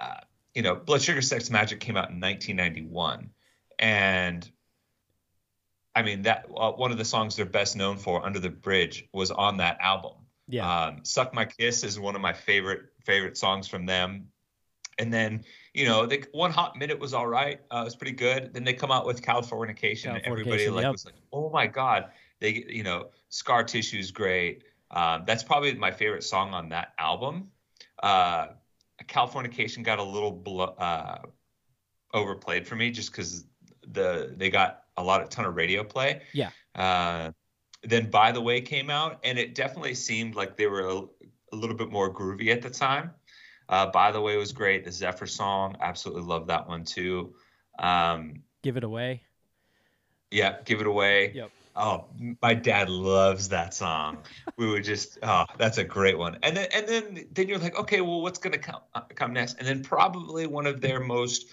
[0.00, 0.20] uh,
[0.54, 3.30] you know, Blood Sugar Sex Magik came out in 1991,
[3.78, 4.50] and
[5.94, 9.08] I mean that uh, one of the songs they're best known for, "Under the Bridge,"
[9.12, 10.17] was on that album.
[10.48, 10.86] Yeah.
[10.86, 14.28] Um, "Suck My Kiss" is one of my favorite favorite songs from them.
[14.98, 15.44] And then,
[15.74, 17.60] you know, the one hot minute was all right.
[17.70, 18.52] Uh, it was pretty good.
[18.52, 20.92] Then they come out with Californication, and everybody Californication, like yep.
[20.92, 24.64] was like, "Oh my god!" They, you know, Scar Tissue is great.
[24.90, 27.50] Um, that's probably my favorite song on that album.
[28.02, 28.48] Uh,
[29.04, 31.18] Californication got a little blo- uh,
[32.14, 33.44] overplayed for me just because
[33.86, 36.22] the they got a lot of ton of radio play.
[36.32, 36.50] Yeah.
[36.74, 37.32] Uh,
[37.82, 40.96] then By the Way came out, and it definitely seemed like they were a,
[41.52, 43.12] a little bit more groovy at the time.
[43.68, 44.84] Uh, By the Way was great.
[44.84, 47.34] The Zephyr song, absolutely love that one too.
[47.78, 49.22] Um, Give it away.
[50.30, 51.32] yeah, Give It Away.
[51.32, 51.50] Yep.
[51.76, 52.06] Oh,
[52.42, 54.18] my dad loves that song.
[54.56, 56.36] We would just, oh, that's a great one.
[56.42, 59.58] And then, and then, then you're like, okay, well, what's gonna come uh, come next?
[59.58, 61.46] And then probably one of their most,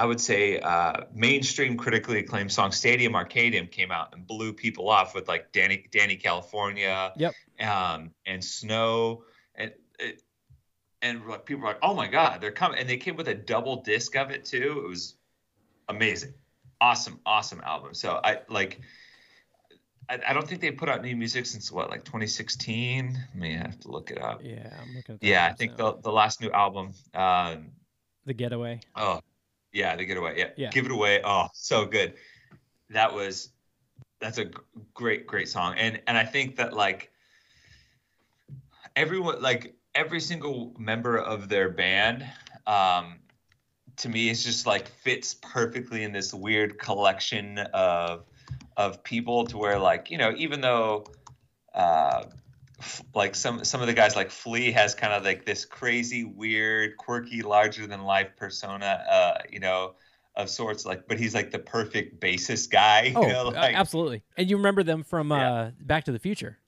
[0.00, 4.88] I would say, uh, mainstream, critically acclaimed song "Stadium Arcadium," came out and blew people
[4.88, 7.34] off with like Dani Dani California, Yep.
[7.60, 9.24] um, and Snow,
[9.54, 10.22] and it,
[11.02, 13.34] and like people were like, oh my god, they're coming, and they came with a
[13.34, 14.84] double disc of it too.
[14.86, 15.16] It was
[15.90, 16.32] amazing,
[16.80, 17.92] awesome, awesome album.
[17.92, 18.80] So I like.
[20.08, 23.16] I, I don't think they put out new music since what, like 2016.
[23.16, 24.40] I may have to look it up.
[24.42, 25.92] Yeah, I'm looking at Yeah, I think now.
[25.92, 26.94] the the last new album.
[27.12, 27.72] Um,
[28.24, 28.80] the getaway.
[28.96, 29.20] oh,
[29.72, 30.38] yeah, the Getaway.
[30.38, 30.70] Yeah, Yeah.
[30.70, 31.20] give it away.
[31.24, 32.14] Oh, so good.
[32.90, 33.50] That was
[34.20, 34.50] that's a
[34.94, 37.10] great great song, and and I think that like
[38.96, 42.24] everyone like every single member of their band
[42.66, 43.18] um
[43.96, 48.24] to me it's just like fits perfectly in this weird collection of
[48.76, 51.04] of people to where like you know even though
[51.74, 52.24] uh
[53.14, 56.96] like some some of the guys like Flea has kind of like this crazy weird
[56.96, 59.94] quirky larger than life persona uh you know
[60.36, 63.74] of sorts like but he's like the perfect bassist guy you Oh, know uh, like
[63.76, 64.22] absolutely.
[64.36, 65.52] And you remember them from Yeah.
[65.52, 66.58] uh, Back to the Future.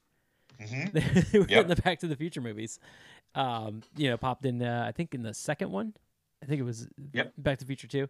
[0.60, 0.92] mhm.
[1.32, 1.62] they were Yep.
[1.62, 2.78] in the Back to the Future movies.
[3.34, 4.62] Um, you know, popped in.
[4.62, 5.94] Uh, I think in the second one.
[6.42, 7.32] I think it was Yep.
[7.38, 8.08] Back to the Future two.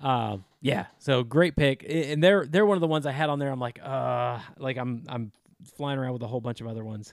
[0.00, 0.86] Um, yeah.
[0.98, 3.50] So great pick, and they're they're one of the ones I had on there.
[3.50, 5.32] I'm like, uh, like I'm I'm
[5.76, 7.12] flying around with a whole bunch of other ones.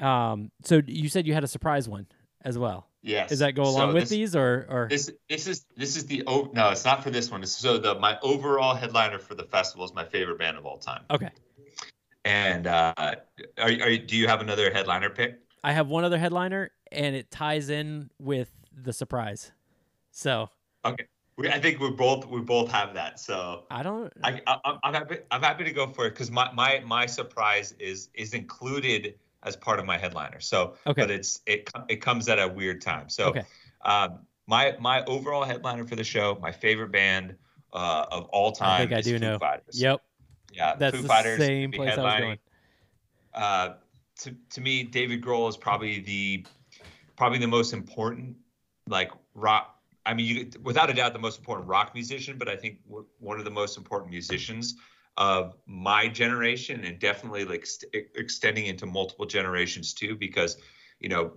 [0.00, 2.06] Um, so you said you had a surprise one
[2.42, 2.88] as well.
[3.02, 5.96] yes Does that go So along with this- these, or or This this is this
[5.96, 7.44] is the oh no, it's not for this one.
[7.46, 11.02] So the my overall headliner for the festival is my favorite band of all time.
[11.10, 11.30] okay?
[12.24, 13.16] And uh, are,
[13.58, 15.40] are you- do you have another headliner pick?
[15.64, 19.52] I have one other headliner, and it ties in with the surprise.
[20.12, 20.50] So
[20.84, 23.18] okay, We, I think we both we both have that.
[23.20, 24.12] So I don't.
[24.22, 27.06] I, I I'm- I'm happy I'm happy to go for it because my, my my
[27.06, 29.14] surprise is is included
[29.46, 30.40] as part of my headliner.
[30.40, 31.00] So Okay.
[31.02, 33.08] but it's it it comes at a weird time.
[33.08, 33.44] So Okay.
[33.82, 37.36] um, my my overall headliner for the show, my favorite band
[37.72, 38.68] uh, of all time.
[38.72, 39.38] I think I do Foo know.
[39.38, 39.80] Fighters.
[39.80, 40.02] Yep,
[40.52, 42.38] Yeah, that's Foo the Fighters same place I was going.
[43.34, 43.74] uh,
[44.20, 46.44] to to me, David Grohl is probably the
[47.16, 48.36] probably the most important
[48.88, 49.72] like rock.
[50.04, 53.06] I mean, you, without a doubt, the most important rock musician, but I think w-
[53.18, 54.76] one of the most important musicians
[55.16, 60.56] of my generation, and definitely like st- extending into multiple generations too, because
[61.00, 61.32] you know,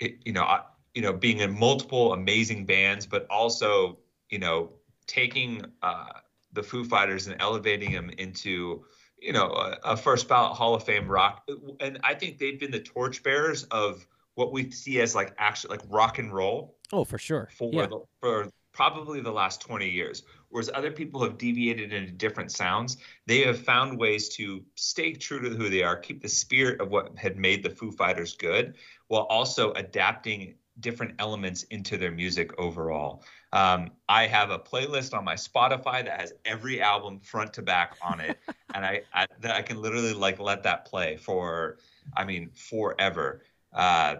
[0.00, 0.62] it, you know, I,
[0.94, 3.98] you know, being in multiple amazing bands, but also
[4.30, 4.72] you know,
[5.06, 6.08] taking uh,
[6.52, 8.84] the Foo Fighters and elevating them into
[9.18, 11.48] you know, a, a first ballot Hall of Fame rock,
[11.80, 15.86] and I think they've been the torchbearers of what we see as like actually like
[15.88, 17.48] rock and roll Oh, for sure.
[17.56, 17.86] for yeah.
[17.86, 20.22] the, for probably the last 20 years.
[20.50, 25.40] Whereas other people have deviated into different sounds, they have found ways to stay true
[25.40, 28.74] to who they are, keep the spirit of what had made the Foo Fighters good,
[29.08, 33.24] while also adapting different elements into their music overall.
[33.54, 37.96] Um, I have a playlist on my Spotify that has every album front to back
[38.02, 38.38] on it,
[38.74, 41.78] and I, I that I can literally like let that play for,
[42.14, 43.42] I mean, forever.
[43.72, 44.16] Uh,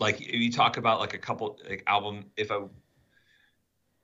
[0.00, 2.62] like if you talk about like a couple like album, if I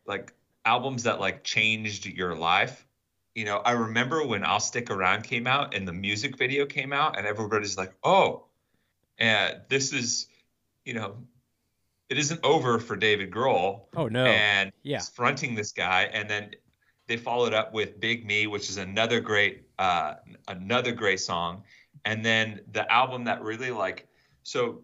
[0.07, 0.33] like
[0.65, 2.87] albums that like changed your life.
[3.35, 6.93] You know, I remember when I'll Stick Around came out and the music video came
[6.93, 8.47] out, and everybody's like, "Oh,
[9.19, 10.29] and this is,
[10.85, 11.17] you know,
[12.09, 14.27] it isn't over for David Grohl." Oh no.
[14.27, 14.99] and Yeah.
[14.99, 16.51] he's fronting this guy and then
[17.09, 20.15] they followed up with big me which is another great uh
[20.49, 21.65] another great song
[22.05, 24.09] and then the album that really like
[24.43, 24.83] so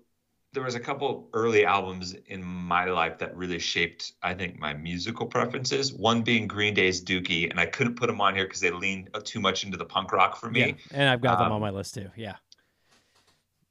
[0.55, 4.73] there was a couple early albums in my life that really shaped i think my
[4.75, 8.61] musical preferences one being green day's dookie and i couldn't put them on here because
[8.61, 10.73] they leaned too much into the punk rock for me yeah.
[10.93, 12.09] And I've got them Um, on my list too.
[12.17, 12.37] Yeah.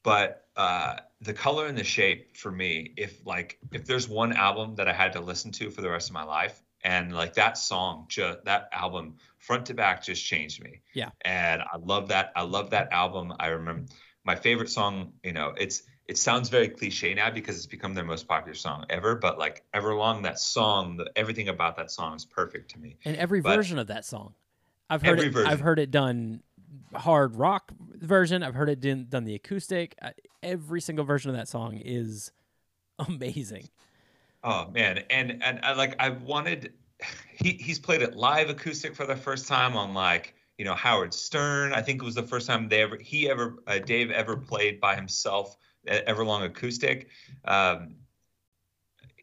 [0.03, 4.75] but uh, the color and the shape for me if like if there's one album
[4.75, 7.57] that i had to listen to for the rest of my life and like that
[7.57, 11.09] song just that album front to back just changed me Yeah.
[11.25, 13.85] and i love that i love that album i remember
[14.23, 18.03] my favorite song you know it's it sounds very cliche now because it's become their
[18.03, 22.25] most popular song ever but like everlong that song the, everything about that song is
[22.25, 24.33] perfect to me And every but- version of that song,
[24.89, 25.31] I've heard it.
[25.33, 25.51] version.
[25.51, 26.41] I've heard it done
[26.95, 28.41] hard rock version.
[28.41, 29.95] I've heard it done, done the acoustic.
[30.01, 32.31] I, every single version of that song is
[32.99, 33.67] amazing.
[34.43, 36.71] Oh man, and and I like I wanted
[37.33, 41.13] he he's played it live acoustic for the first time on like you know Howard
[41.13, 41.73] Stern.
[41.73, 44.79] I think it was the first time they ever he ever uh, Dave ever played
[44.79, 47.09] by himself uh, Everlong acoustic.
[47.45, 47.95] Um,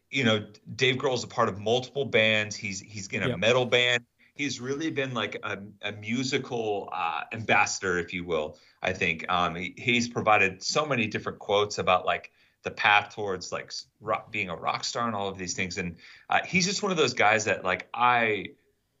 [0.09, 0.45] you know,
[0.75, 2.55] Dave Grohl's a part of multiple bands.
[2.55, 3.39] He's he's in a Yep.
[3.39, 4.03] metal band.
[4.35, 8.57] he's really been like a, a musical uh, ambassador, if you will.
[8.81, 12.31] I think um, he, he's provided so many different quotes about like
[12.63, 15.77] the path towards like rock, being a rock star and all of these things.
[15.77, 15.95] And
[16.29, 18.47] uh, he's just one of those guys that like I,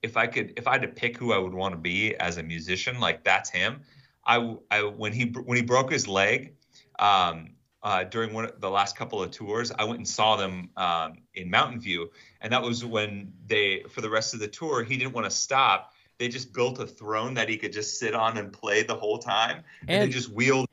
[0.01, 2.37] if I could, if I had to pick who I would want to be as
[2.37, 3.81] a musician, like that's him.
[4.25, 6.53] I, I when he when he broke his leg,
[6.97, 7.54] um,
[7.85, 9.71] uh, during one of the last couple of tours.
[9.77, 12.09] I went and saw them um, in Mountain View,
[12.41, 15.31] and that was when they for the rest of the tour he didn't want to
[15.31, 15.93] stop.
[16.17, 19.19] They just built a throne that he could just sit on and play the whole
[19.19, 20.67] time, and, and they just wheeled.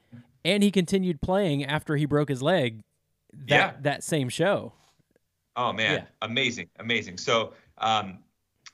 [0.45, 2.81] And he continued playing after he broke his leg.
[3.33, 3.73] That yeah.
[3.83, 4.73] that same show.
[5.55, 6.05] Oh man, yeah.
[6.23, 7.19] amazing, amazing.
[7.19, 8.21] So um,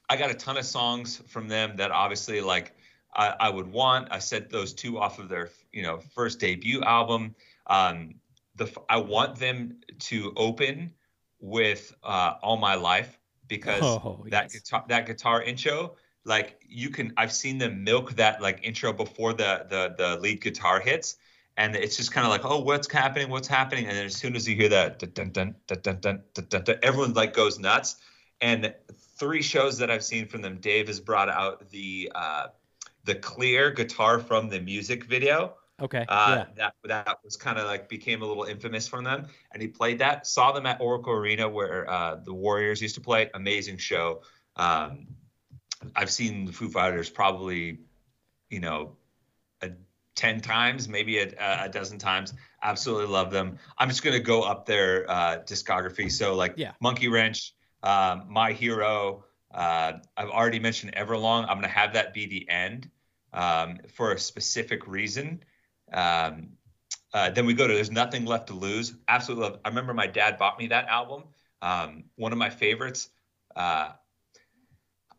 [0.09, 2.72] I got a ton of songs from them that obviously like
[3.16, 4.09] I, I would want.
[4.12, 7.34] I set those two off of their you know first debut album.
[7.66, 8.14] Um,
[8.59, 10.93] the I want them to open
[11.41, 14.61] with uh, "All My Life" because oh, that yes.
[14.61, 19.33] guitar that guitar intro, like you can, I've seen them milk that like intro before
[19.33, 21.17] the the the lead guitar hits,
[21.57, 23.31] and it's just kind of like, oh, what's happening?
[23.31, 23.87] What's happening?
[23.87, 26.77] And then as soon as you hear that, dun, dun, dun, dun, dun, dun, dun,
[26.83, 27.97] everyone like goes nuts.
[28.41, 28.73] And
[29.19, 32.47] three shows that I've seen from them, Dave has brought out the uh,
[33.05, 36.05] the clear guitar from the music video Okay.
[36.09, 36.47] Uh, yeah.
[36.57, 40.01] That that was kind of like became a little infamous from them, and he played
[40.01, 40.26] that.
[40.26, 43.31] Saw them at Oracle Arena where uh, the Warriors used to play.
[43.35, 44.22] Amazing show.
[44.57, 45.07] Um,
[45.95, 47.79] I've seen the Foo Fighters probably,
[48.51, 48.97] you know,
[49.62, 49.70] a,
[50.16, 52.35] ten times, maybe a, a, dozen times.
[52.62, 53.59] Absolutely love them.
[53.79, 56.11] I'm just gonna go up their uh, discography.
[56.11, 56.72] So like yeah.
[56.81, 59.24] Monkey Wrench, um, My Hero.
[59.55, 61.43] Uh, I've already mentioned Everlong.
[61.49, 62.91] I'm gonna have that be the end
[63.33, 65.41] um, for a specific reason.
[65.93, 66.51] Um,
[67.14, 68.95] uh, then we go to There's Nothing Left to Lose.
[69.09, 69.61] Absolutely love.
[69.64, 71.24] I remember my dad bought me that album.
[71.62, 73.09] Um, one of my favorites.
[73.57, 73.91] Uh,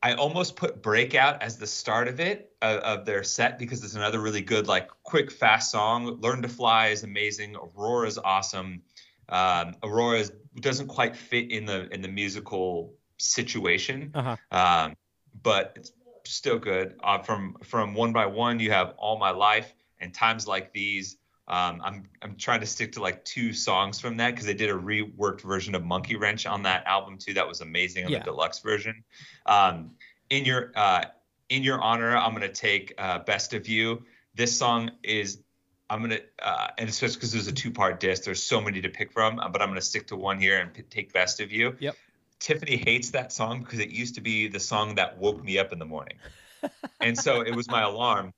[0.01, 3.95] I almost put Breakout as the start of it uh, of their set because it's
[3.95, 6.19] another really good like quick fast song.
[6.21, 7.55] Learn to Fly is amazing.
[7.55, 8.83] Aurora is awesome.
[9.27, 14.37] Um, Aurora is, doesn't quite fit in the in the musical situation, uh-huh.
[14.51, 14.95] um,
[15.43, 15.91] but it's
[16.25, 16.95] still good.
[17.03, 21.17] Uh, from from One by One, you have All My Life and times like these.
[21.47, 24.69] Um, I'm I'm trying to stick to like two songs from that because they did
[24.69, 27.33] a reworked version of Monkey Wrench on that album too.
[27.33, 28.19] That was amazing on yeah.
[28.19, 29.03] the deluxe version.
[29.47, 29.91] Um,
[30.29, 31.05] in your uh,
[31.49, 34.03] in your honor, I'm gonna take uh, Best of You.
[34.35, 35.41] This song is
[35.89, 38.23] I'm gonna uh, and especially because there's a two part disc.
[38.23, 40.83] There's so many to pick from, but I'm gonna stick to one here and p-
[40.83, 41.75] take Best of You.
[41.79, 41.95] Yep.
[42.39, 45.73] Tiffany hates that song because it used to be the song that woke me up
[45.73, 46.17] in the morning,
[47.01, 48.33] and so it was my alarm.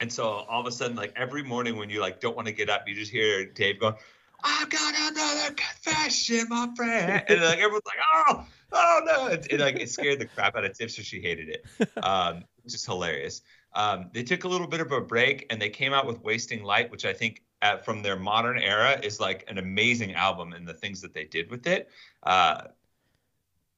[0.00, 2.52] And so all of a sudden, like every morning when you like don't want to
[2.52, 3.94] get up, you just hear Dave going,
[4.42, 9.60] "I've got another confession, my friend," and like everyone's like, "Oh, oh no!" It, it
[9.60, 11.66] like it scared the crap out of Tiff, so she hated it,
[12.02, 13.42] um, is hilarious.
[13.74, 16.64] Um, they took a little bit of a break and they came out with "Wasting
[16.64, 20.66] Light," which I think at, from their modern era is like an amazing album and
[20.66, 21.88] the things that they did with it.
[22.22, 22.64] Uh,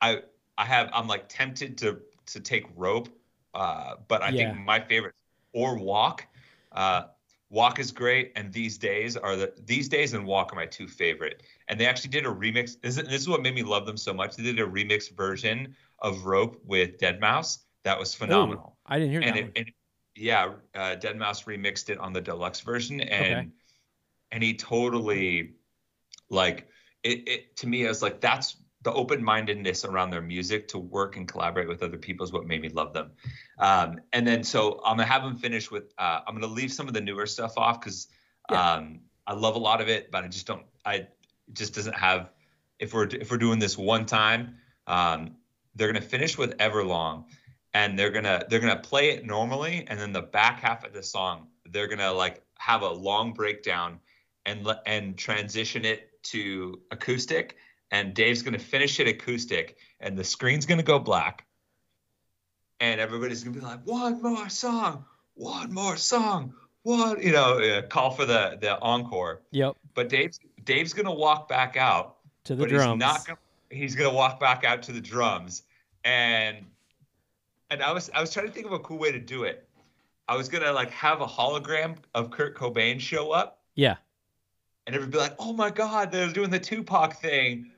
[0.01, 0.23] I
[0.57, 3.09] I have I'm like tempted to to take Rope,
[3.55, 4.53] uh, but I yeah.
[4.53, 5.15] think my favorite
[5.55, 6.27] or Walk.
[6.73, 7.05] Uh,
[7.51, 10.89] Walk is great, and These Days are the These Days and Walk are my two
[10.89, 11.43] favorite.
[11.69, 12.81] And they actually did a remix.
[12.81, 14.37] This is, this is what made me love them so much.
[14.37, 18.77] They did a remix version of Rope with Deadmau5 that was phenomenal.
[18.77, 19.45] Ooh, I didn't hear and that.
[19.45, 19.73] It, and
[20.17, 23.49] yeah, uh, Deadmau5 remixed it on the deluxe version, and okay.
[24.33, 25.55] and he totally
[26.31, 26.69] like
[27.03, 27.57] it, it.
[27.59, 31.67] To me, I was like, that's the open-mindedness around their music to work and collaborate
[31.67, 33.11] with other people is what made me love them.
[33.59, 35.93] Um, and then so I'm gonna have them finish with.
[35.99, 38.09] Uh, I'm gonna leave some of the newer stuff off because
[38.51, 38.75] yeah.
[38.75, 40.65] um, I love a lot of it, but I just don't.
[40.85, 41.17] I it
[41.55, 42.31] just doesn't have.
[42.79, 44.57] If we're if we're doing this one time,
[44.87, 45.37] um,
[45.75, 47.25] they're gonna finish with Everlong,
[47.73, 51.03] and they're gonna they're gonna play it normally, and then the back half of the
[51.03, 53.99] song they're gonna like have a long breakdown
[54.47, 57.57] and and transition it to acoustic
[57.91, 61.47] and Dave's going to finish it acoustic, and the screen's going to go black,
[62.81, 65.05] and everybody's going to be like, "One more song,
[65.35, 69.43] one more song, one," you know, uh, call for the the encore.
[69.53, 69.77] Yep.
[69.95, 72.93] But Dave's Dave's going to walk back out to the drums.
[72.93, 73.27] He's not.
[73.27, 73.39] Gonna,
[73.71, 75.63] he's going to walk back out to the drums,
[76.05, 76.65] and
[77.71, 79.69] and I was I was trying to think of a cool way to do it.
[80.29, 83.61] I was gonna like have a hologram of Kurt Cobain show up.
[83.75, 83.97] Yeah.
[84.87, 87.71] And everybody be like, "Oh my God, they're doing the Tupac thing."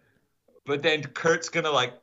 [0.67, 1.95] But then Kurt's gonna like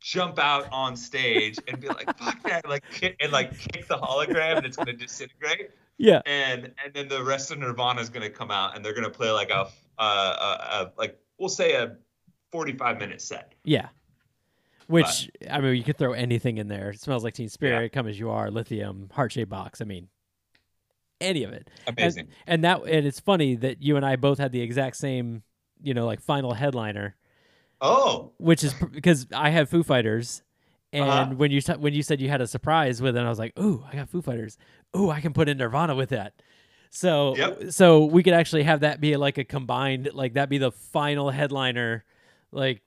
[0.00, 3.96] jump out on stage and be like, "Fuck that!" Like kick, and like kick the
[3.96, 5.70] hologram, and it's gonna disintegrate.
[5.96, 6.22] Yeah.
[6.26, 9.30] And and then the rest of Nirvana is gonna come out, and they're gonna play
[9.30, 11.96] like a, a, a, a like we'll say a
[12.52, 13.54] 45 minute set.
[13.64, 13.88] Yeah.
[14.86, 16.90] Which I mean, you could throw anything in there.
[16.90, 19.80] It smells like Teen Spirit, Come as You Are, Lithium, Heart Shaped Box.
[19.80, 20.08] I mean,
[21.20, 21.68] any of it.
[21.86, 22.28] Amazing.
[22.46, 25.42] And, and that and it's funny that you and I both had the exact same,
[25.80, 27.14] you know, like final headliner,
[27.80, 30.42] oh, which is because I have Foo Fighters,
[30.92, 31.34] and Uh-huh.
[31.34, 33.58] when you t- when you said you had a surprise with it, I was like,
[33.58, 34.58] ooh, I got Foo Fighters.
[34.96, 36.34] Ooh, I can put in Nirvana with that.
[36.90, 37.70] So Yep.
[37.72, 41.30] so we could actually have that be like a combined like that be the final
[41.30, 42.04] headliner,
[42.50, 42.82] like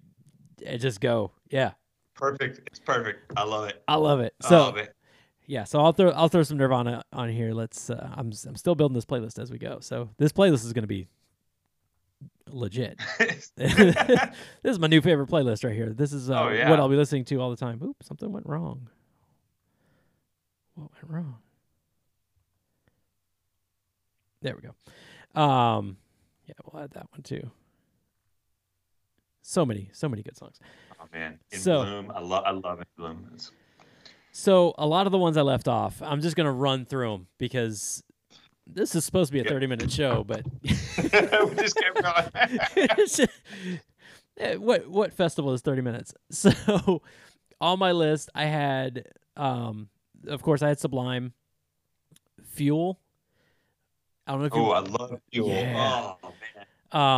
[0.77, 1.31] just go.
[1.49, 1.71] Yeah,
[2.15, 2.61] perfect.
[2.67, 3.31] It's perfect.
[3.37, 3.81] I love it.
[3.87, 4.33] I love it.
[4.43, 4.93] I love it.
[5.45, 7.53] yeah, so I'll throw I'll throw some Nirvana on here.
[7.53, 7.89] Let's.
[7.89, 9.79] Uh, I'm I'm still building this playlist as we go.
[9.79, 11.07] So this playlist is going to be
[12.53, 12.99] legit.
[13.17, 13.51] this
[14.63, 15.93] is my new favorite playlist right here.
[15.93, 16.69] This is uh, Oh, yeah.
[16.69, 17.79] what I'll be listening to all the time.
[17.83, 18.89] Oop, something went wrong.
[20.75, 21.37] What went wrong?
[24.41, 25.41] There we go.
[25.41, 25.97] Um,
[26.47, 27.49] yeah, we'll add that one too.
[29.41, 30.59] So many, so many good songs.
[30.99, 32.11] oh man, in So- bloom.
[32.13, 32.43] I love.
[32.45, 33.23] I love in bloom.
[33.27, 33.51] It's-
[34.31, 37.27] So a lot of the ones I left off, I'm just gonna run through them
[37.37, 38.03] because
[38.67, 39.49] this is supposed to be a Yeah.
[39.49, 40.69] 30 minute show, but we
[41.55, 43.27] just kept going.
[44.59, 46.13] What what festival is 30 minutes?
[46.31, 47.01] So
[47.61, 49.05] on my list, I had,
[49.37, 49.89] um,
[50.27, 51.33] of course, I had Sublime,
[52.53, 52.99] Fuel.
[54.25, 54.61] I don't know if you.
[54.61, 55.49] oh, I love fuel.
[55.49, 56.13] Yeah.
[56.23, 56.65] Oh man,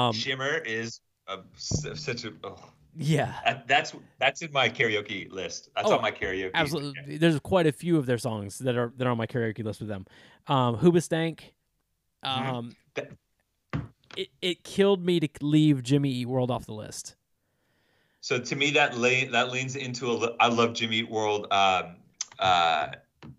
[0.07, 2.33] um, Shimmer is a, such a.
[2.43, 2.57] Oh.
[2.97, 5.69] Yeah, That- That's that's in my karaoke list.
[5.75, 6.51] That's Oh, on my karaoke.
[6.53, 7.17] absolutely.
[7.17, 9.79] There's quite a few of their songs that are that are on my karaoke list
[9.79, 10.05] with them.
[10.47, 11.39] Um, Hoobastank.
[12.23, 12.29] Mhm.
[12.53, 13.11] Um, That-
[14.17, 17.15] it it killed me to leave Jimmy Eat World off the list.
[18.21, 20.35] So to me, that le- that leans into a.
[20.39, 21.47] I love Jimmy Eat World.
[21.51, 21.97] Um,
[22.39, 22.87] uh,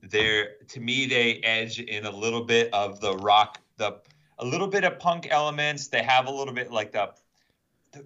[0.02, 4.00] they're to me they edge in a little bit of the rock, the
[4.38, 5.88] a little bit of punk elements.
[5.88, 7.14] They have a little bit like the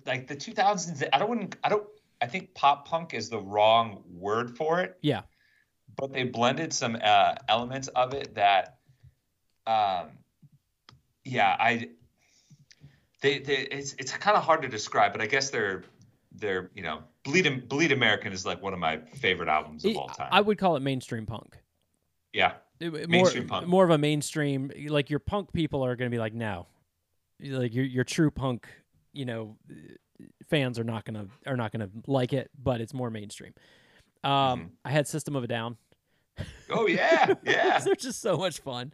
[0.07, 1.09] like the 2000s.
[1.13, 1.87] I don't I don't
[2.21, 4.97] I think pop punk is the wrong word for it.
[5.03, 5.23] Yeah.
[5.97, 8.79] But they blended some uh, elements of it that,
[9.67, 10.11] um,
[11.25, 11.89] yeah, I.
[13.23, 15.85] They, they it's it's kind of hard to describe, but I guess they're
[16.33, 20.09] they're you know bleed bleed American is like one of my favorite albums of all
[20.09, 20.29] time.
[20.33, 21.59] I would call it mainstream punk.
[22.33, 23.67] yeah, It- more, Mainstream punk.
[23.67, 26.67] more of a mainstream like your punk people are going to be like no
[27.43, 28.67] like your your true punk
[29.13, 29.57] you know
[30.49, 33.53] fans are not going to are not to like it but it's more mainstream
[34.25, 34.67] um Mm-hmm.
[34.85, 35.77] i had system of a down
[36.71, 37.79] Oh yeah, yeah.
[37.81, 38.93] they're just so much fun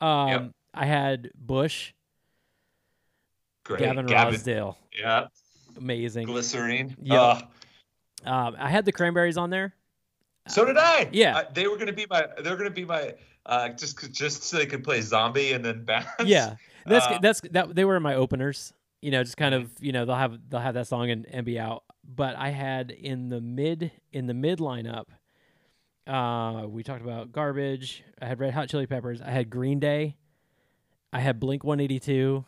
[0.00, 0.50] um Yep.
[0.74, 1.92] i had bush
[3.64, 3.80] Great.
[3.80, 4.34] gavin, Gavin.
[4.34, 5.26] Rossdale Yeah.
[5.76, 6.96] amazing Glycerine.
[7.02, 7.20] Yeah.
[7.22, 7.44] Ugh.
[8.24, 9.74] um i had the cranberries on there
[10.50, 11.10] so did I.
[11.12, 11.36] Yeah.
[11.36, 12.24] Uh, they were gonna be my.
[12.42, 13.12] They're gonna be my.
[13.44, 16.06] Uh, just just so they could play zombie and then bounce.
[16.24, 16.54] yeah
[16.86, 19.62] that's Uh, that's that they were in my openers you know just kind Mhm.
[19.62, 22.50] of you know they'll have they'll have that song and, and be out but i
[22.50, 25.04] had in the mid in the mid lineup
[26.06, 30.16] uh we talked about garbage i had red hot chili peppers i had green day
[31.12, 32.44] i had blink 182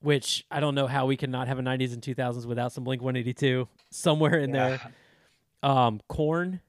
[0.00, 2.84] which i don't know how we can not have a 90s and 2000s without some
[2.84, 4.80] blink 182 somewhere in there
[5.62, 6.60] um Korn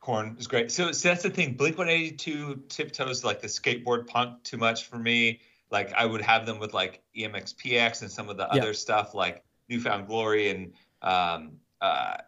[0.00, 0.72] Korn is great.
[0.72, 1.54] So, so that's the thing.
[1.54, 5.38] Blink 182 tiptoes like the skateboard punk too much for me.
[5.72, 8.60] Like I would have them with like MxPx and some of the Yeah.
[8.60, 12.18] other stuff like New Found Glory and um uh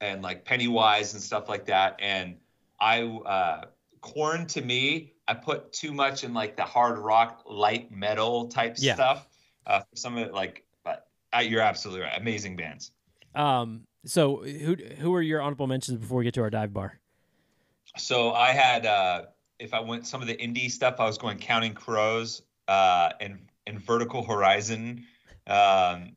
[0.00, 1.96] and like Pennywise and stuff like that.
[1.98, 2.36] And
[2.78, 3.64] I uh
[4.02, 8.76] Korn to me, I put too much in like the hard rock, light metal type
[8.78, 8.94] Yeah.
[8.94, 9.28] stuff.
[9.66, 12.20] Uh, for some of it, like, but uh, you're absolutely right.
[12.20, 12.92] Amazing bands.
[13.34, 17.00] um so who who are your honorable mentions before we get to our dive bar
[17.96, 19.22] So I had, uh,
[19.58, 23.38] if I went some of the indie stuff, I was going Counting Crows uh, and
[23.66, 25.04] and Vertical Horizon.
[25.46, 26.16] Um,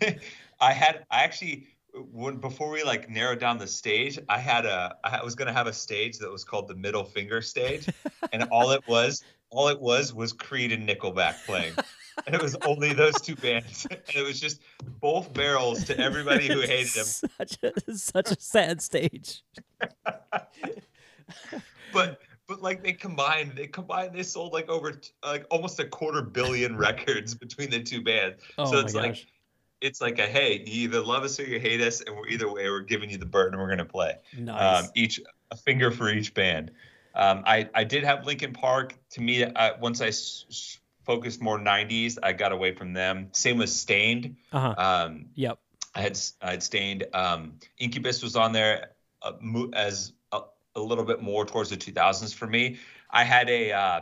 [0.60, 1.66] I had, I actually,
[2.12, 5.66] when before we like narrowed down the stage, I had a, I was gonna have
[5.66, 7.88] a stage that was called the Middle Finger Stage,
[8.32, 11.74] and all it was, all it was was Creed and Nickelback playing.
[12.26, 13.86] And it was only those two bands.
[14.08, 14.62] And it was just
[15.00, 17.04] both barrels to everybody who hated them.
[17.04, 19.42] such a such a sad stage
[21.92, 26.22] but but like they combined they combined they sold like over like almost a quarter
[26.22, 29.26] billion records between the two bands oh so my it's gosh like
[29.80, 32.50] it's like a hey you either love us or you hate us and we're either
[32.50, 35.20] way we're giving you the bird and we're gonna play nice um, each
[35.50, 36.70] a finger for each band
[37.14, 38.94] um, I, I did have Linkin Park.
[39.12, 43.28] To me, I, once I s- focused more 90s, I got away from them.
[43.32, 44.36] Same with Staind.
[44.52, 45.58] uh-huh Um, yep
[45.94, 47.06] I had I had Staind.
[47.14, 48.90] Um, Incubus was on there
[49.22, 50.12] uh, mo- as
[50.76, 52.78] a, little bit more towards the 2000s for me.
[53.10, 54.00] I had a uh,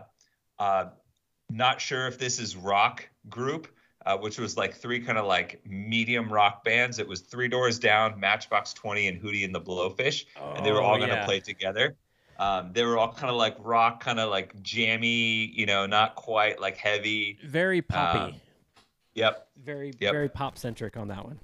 [0.59, 0.84] uh,
[1.51, 3.68] not sure if this is rock group.
[4.06, 6.98] uh, which was like three kind of like medium rock bands.
[6.98, 10.26] It was Three Doors Down, Matchbox 20, and Hootie and the Blowfish,
[10.56, 11.24] and they were Oh, all gonna yeah.
[11.24, 11.96] play together.
[12.38, 16.16] Um, they were all kind of like rock, kind of like jammy, you know, not
[16.16, 17.38] quite like heavy.
[17.46, 18.18] Very poppy.
[18.18, 18.40] Um,
[19.14, 19.48] Yep.
[19.64, 20.12] very yep.
[20.12, 21.38] very pop centric on that one.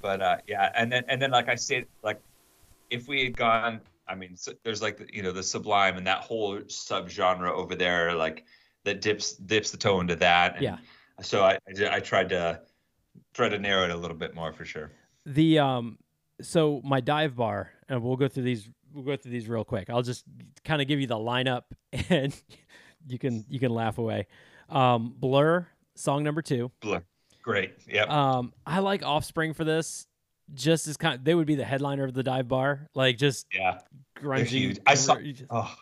[0.00, 2.20] But uh, yeah, and then and then like I said, like
[2.90, 6.20] if we had gone, I mean, so there's like you know the Sublime and that
[6.20, 8.44] whole subgenre over there, like
[8.84, 10.54] that dips dips the toe into that.
[10.54, 10.78] And Yeah.
[11.22, 12.60] So I I, I tried to
[13.34, 14.90] try to narrow it a little bit more for sure.
[15.26, 15.98] The um
[16.40, 19.90] so my dive bar and we'll go through these we'll go through these real quick.
[19.90, 20.24] I'll just
[20.64, 21.64] kind of give you the lineup
[22.08, 22.34] and
[23.06, 24.26] you can you can laugh away.
[24.68, 26.70] Um Blur song number 2.
[26.80, 27.04] Blur.
[27.42, 27.74] Great.
[27.88, 28.08] Yep.
[28.10, 30.06] Um I like Offspring for this
[30.52, 33.78] just as kind they would be the headliner of the dive bar like just yeah.
[34.18, 34.78] grungy.
[34.86, 35.72] I saw- just- Oh,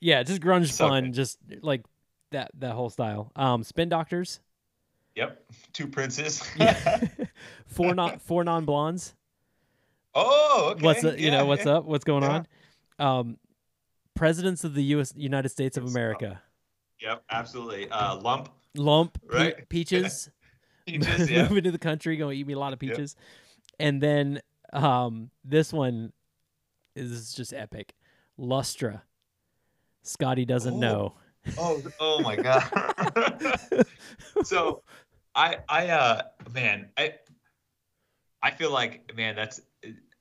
[0.00, 1.14] yeah, just grunge So fun good.
[1.14, 1.82] just like
[2.32, 3.30] that that whole style.
[3.36, 4.40] Um Spin Doctors.
[5.14, 5.44] yep.
[5.72, 6.42] Two princes.
[6.56, 7.00] Yeah.
[7.66, 9.14] four non four non blondes.
[10.14, 10.84] oh, okay.
[10.84, 11.72] what's up, you Yeah, know what's yeah.
[11.76, 12.42] up what's going Yeah.
[12.98, 13.36] on um
[14.14, 16.42] presidents of the us united states of america
[17.00, 17.22] Yep.
[17.30, 17.88] Absolutely.
[17.90, 18.50] Uh, lump.
[18.76, 19.68] lump Pe- Right.
[19.70, 20.28] peaches
[20.98, 21.30] Peaches.
[21.30, 21.48] Yeah.
[21.48, 22.92] moving to the country gonna eat me a lot of Yep.
[22.96, 23.16] peaches
[23.78, 24.40] and then
[24.72, 26.12] um this one
[26.96, 27.94] is just epic
[28.38, 29.02] lustra
[30.02, 30.78] scotty doesn't Oh.
[30.78, 31.14] know
[31.56, 32.62] Oh, oh my god.
[34.44, 34.82] so
[35.34, 36.22] I I uh
[36.52, 37.14] man, I
[38.42, 39.60] I feel like man that's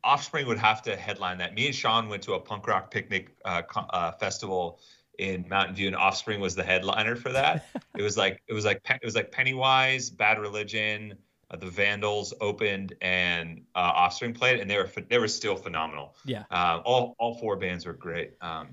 [0.04, 1.54] Offspring would have to headline that.
[1.54, 4.80] Me and Sean went to a punk rock picnic uh, uh, festival
[5.20, 7.68] in Mountain View, and Offspring was the headliner for that.
[7.98, 11.16] it was like it was like it was like Pennywise, Bad Religion,
[11.52, 16.16] uh, the Vandals opened, and uh, Offspring played, and they were they were still phenomenal.
[16.26, 18.34] yeah Um, all all four bands were great.
[18.42, 18.70] Um,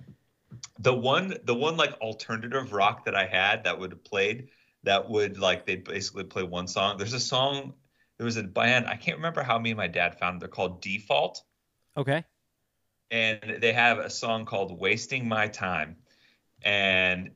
[0.79, 4.49] the one the one like alternative rock that I had that would have played
[4.85, 6.97] that would like they basically play one song.
[6.97, 7.75] There's a song.
[8.19, 10.37] There was a band I can't remember how me and my dad found.
[10.37, 10.41] it.
[10.41, 11.43] They're called Default,
[11.97, 12.25] okay
[13.11, 15.97] and they have a song called "Wasting My Time,"
[16.63, 17.31] and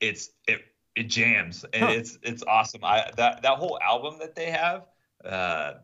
[0.00, 0.60] it's it
[0.94, 1.90] it jams and Huh.
[1.90, 2.84] it's it's awesome.
[2.84, 4.86] I that that whole album that they have.
[5.24, 5.74] Uh,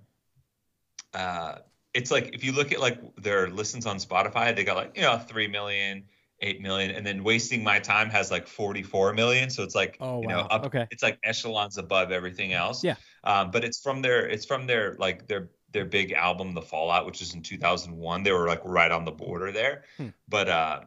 [1.15, 1.59] uh,
[1.95, 5.03] it's like if you look at like their listens on Spotify, they got like you
[5.03, 6.05] know three million,
[6.41, 9.51] eight million, and then wasting my time has like forty four million.
[9.51, 12.83] So it's like oh you wow know up, okay it's like echelons above everything else.
[12.83, 12.95] Yeah.
[13.25, 17.07] Um, but it's from their it's from their like their their big album, The Fallout,
[17.07, 18.23] which is in 2001.
[18.23, 19.85] They were like right on the border there.
[19.97, 20.09] Hmm.
[20.29, 20.81] But uh,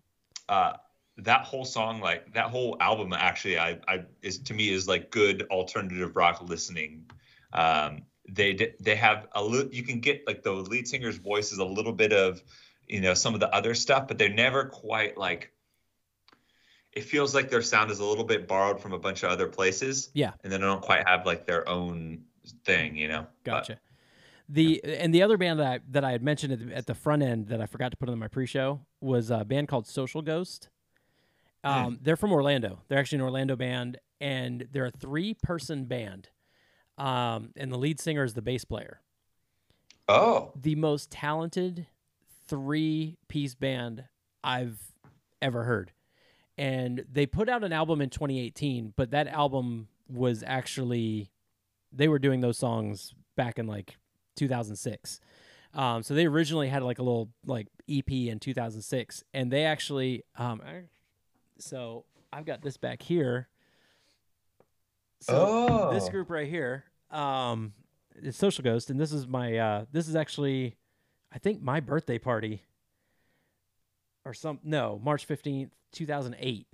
[0.48, 0.74] uh,
[1.18, 5.12] that whole song, like that whole album, actually, I, I is to me is like
[5.12, 7.06] good alternative rock listening.
[7.54, 9.74] Um, they they have a little.
[9.74, 12.44] You can get like the lead singer's voice is a little bit of,
[12.88, 15.52] you know, some of the other stuff, but they're never quite like.
[16.92, 19.48] It feels like their sound is a little bit borrowed from a bunch of other
[19.48, 20.10] places.
[20.14, 20.32] Yeah.
[20.44, 22.24] And they don't quite have like their own
[22.64, 23.28] thing, you know.
[23.44, 23.80] But- Gotcha.
[24.48, 26.94] The and the other band that I, that I had mentioned at the, at the
[26.94, 30.22] front end that I forgot to put on my pre-show was a band called Social
[30.22, 30.70] Ghost.
[31.66, 32.82] Um, They're from Orlando.
[32.88, 36.30] They're actually an Orlando band, and they're a three-person band.
[36.98, 39.02] Um, and the lead singer is the bass player.
[40.08, 40.52] oh.
[40.56, 41.88] The most talented
[42.48, 44.06] three-piece band
[44.44, 44.80] I've
[45.42, 45.92] ever heard.
[46.58, 51.32] And they put out an album in 2018, but that album was actually
[51.92, 53.98] they were doing those songs back in like
[54.36, 55.20] 2006.
[55.74, 60.24] Um, so they originally had like a little like EP in 2006, and they actually
[60.38, 60.84] um, I-
[61.57, 63.48] so I've got this back here.
[65.22, 66.11] So this Oh.
[66.11, 67.73] group right here, um,
[68.15, 70.76] is Social Ghost, and this is my uh, this is actually,
[71.32, 72.64] I think my birthday party.
[74.23, 76.68] Or some no March fifteenth, two thousand eight.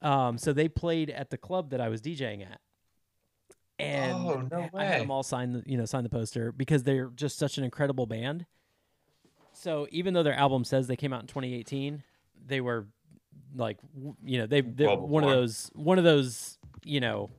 [0.00, 2.60] Um, so they played at the club that I was DJing at,
[3.78, 6.84] and Oh, no I had them all sign the you know sign the poster because
[6.84, 8.46] they're just such an incredible band.
[9.52, 12.02] So even though their album says they came out in 2018,
[12.46, 12.86] they were
[13.54, 13.78] like
[14.24, 17.30] you know they they're Well one of those one of those you know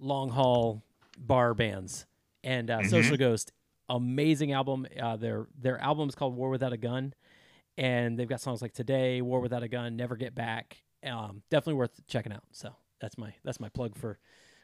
[0.00, 0.82] long haul
[1.18, 2.06] bar bands.
[2.44, 2.90] And uh, Mhm.
[2.90, 3.52] Social Ghost
[3.88, 4.86] amazing album.
[5.00, 7.12] Uh, their their album is called War Without a Gun.
[7.78, 10.76] And they've got songs like Today War Without a Gun Never Get Back.
[11.04, 12.42] Um, definitely worth checking out.
[12.52, 14.18] So that's my that's my plug for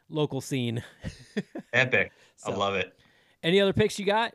[0.08, 0.82] local scene.
[1.72, 2.12] Epic.
[2.36, 2.96] So, I love it.
[3.42, 4.34] any other picks you got?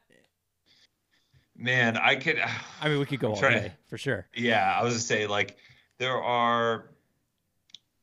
[1.55, 2.39] Man, I could
[2.81, 4.27] I mean we could go I'm all trying to- day for sure.
[4.35, 5.57] Yeah, I was gonna say like
[5.99, 6.89] there are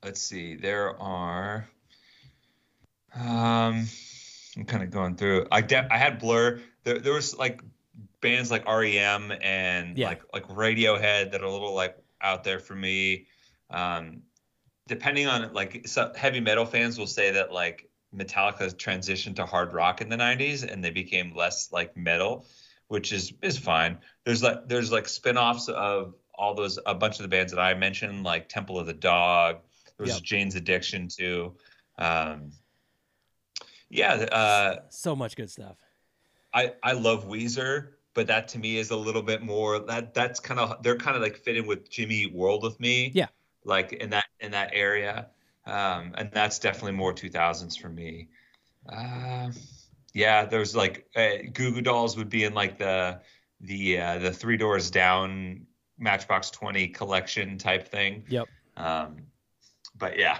[0.02, 1.68] let's see, there are
[3.14, 3.86] um
[4.56, 5.46] I'm kind of going through.
[5.50, 6.60] I de- I had Blur.
[6.84, 7.60] There there was like
[8.20, 10.08] bands like REM and Yeah.
[10.08, 13.26] like like Radiohead that are a little like out there for me.
[13.70, 14.22] Um
[14.86, 19.72] depending on like so heavy metal fans will say that like Metallica transitioned to hard
[19.72, 22.46] rock in the 90s and they became less like metal,
[22.88, 23.98] which is is fine.
[24.24, 27.74] There's like there's like spin-offs of all those a bunch of the bands that I
[27.74, 29.56] mentioned like Temple of the Dog,
[29.96, 30.22] there was Yep.
[30.22, 31.54] Jane's Addiction too.
[31.98, 32.50] Um
[33.90, 35.76] yeah, uh So much good stuff.
[36.52, 40.40] I I love Weezer, but that to me is a little bit more that that's
[40.40, 43.10] kind of they're kind of like fitting with Jimmy Eat World with me.
[43.14, 43.28] Yeah.
[43.64, 45.28] Like in that in that area,
[45.66, 48.28] um, and that's definitely more 2000s for me.
[48.86, 49.50] Uh,
[50.12, 53.20] yeah, there's like uh, Goo Goo Dolls would be in like the
[53.60, 55.66] the uh, the Three Doors Down
[55.98, 58.24] Matchbox 20 collection type thing.
[58.28, 58.48] Yep.
[58.76, 59.16] Um,
[59.96, 60.38] but yeah,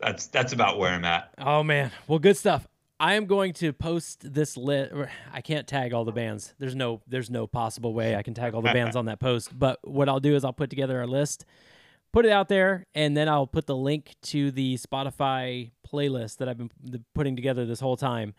[0.00, 1.32] that's that's about where I'm at.
[1.38, 2.66] Oh man, well, good stuff.
[3.00, 4.94] I am going to post this list.
[5.32, 6.54] I can't tag all the bands.
[6.58, 9.56] There's no, there's no possible way I can tag all the bands on that post.
[9.58, 11.44] But what I'll do is I'll put together a list,
[12.12, 16.48] put it out there, and then I'll put the link to the Spotify playlist that
[16.48, 16.70] I've been
[17.14, 18.32] putting together this whole time.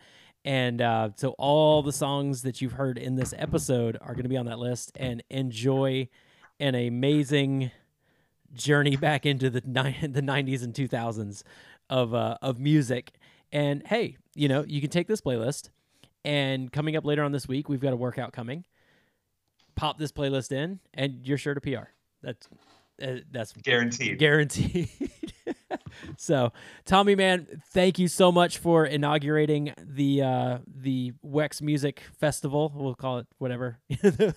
[0.46, 4.28] And uh, so all the songs that you've heard in this episode are going to
[4.28, 4.92] be on that list.
[4.94, 6.08] And enjoy
[6.60, 7.72] an amazing
[8.54, 11.42] journey back into the ni- the 90s and 2000s
[11.90, 13.12] of uh, of music.
[13.52, 15.70] And hey, you know, you can take this playlist
[16.24, 18.64] and coming up later on this week, we've got a workout coming.
[19.74, 21.90] Pop this playlist in and you're sure to PR.
[22.22, 22.48] That's
[23.02, 24.18] uh, that's Guaranteed.
[24.18, 24.88] guaranteed.
[26.16, 26.52] so,
[26.84, 32.72] Tommy, man, thank you so much for inaugurating the uh, the Wex Music Festival.
[32.74, 34.34] We'll call it whatever the,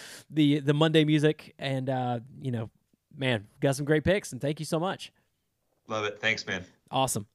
[0.30, 2.70] the the Monday music, and uh, you know,
[3.16, 5.12] man, got some great picks, and thank you so much.
[5.88, 6.20] Love it.
[6.20, 6.64] Thanks, man.
[6.90, 7.26] Awesome.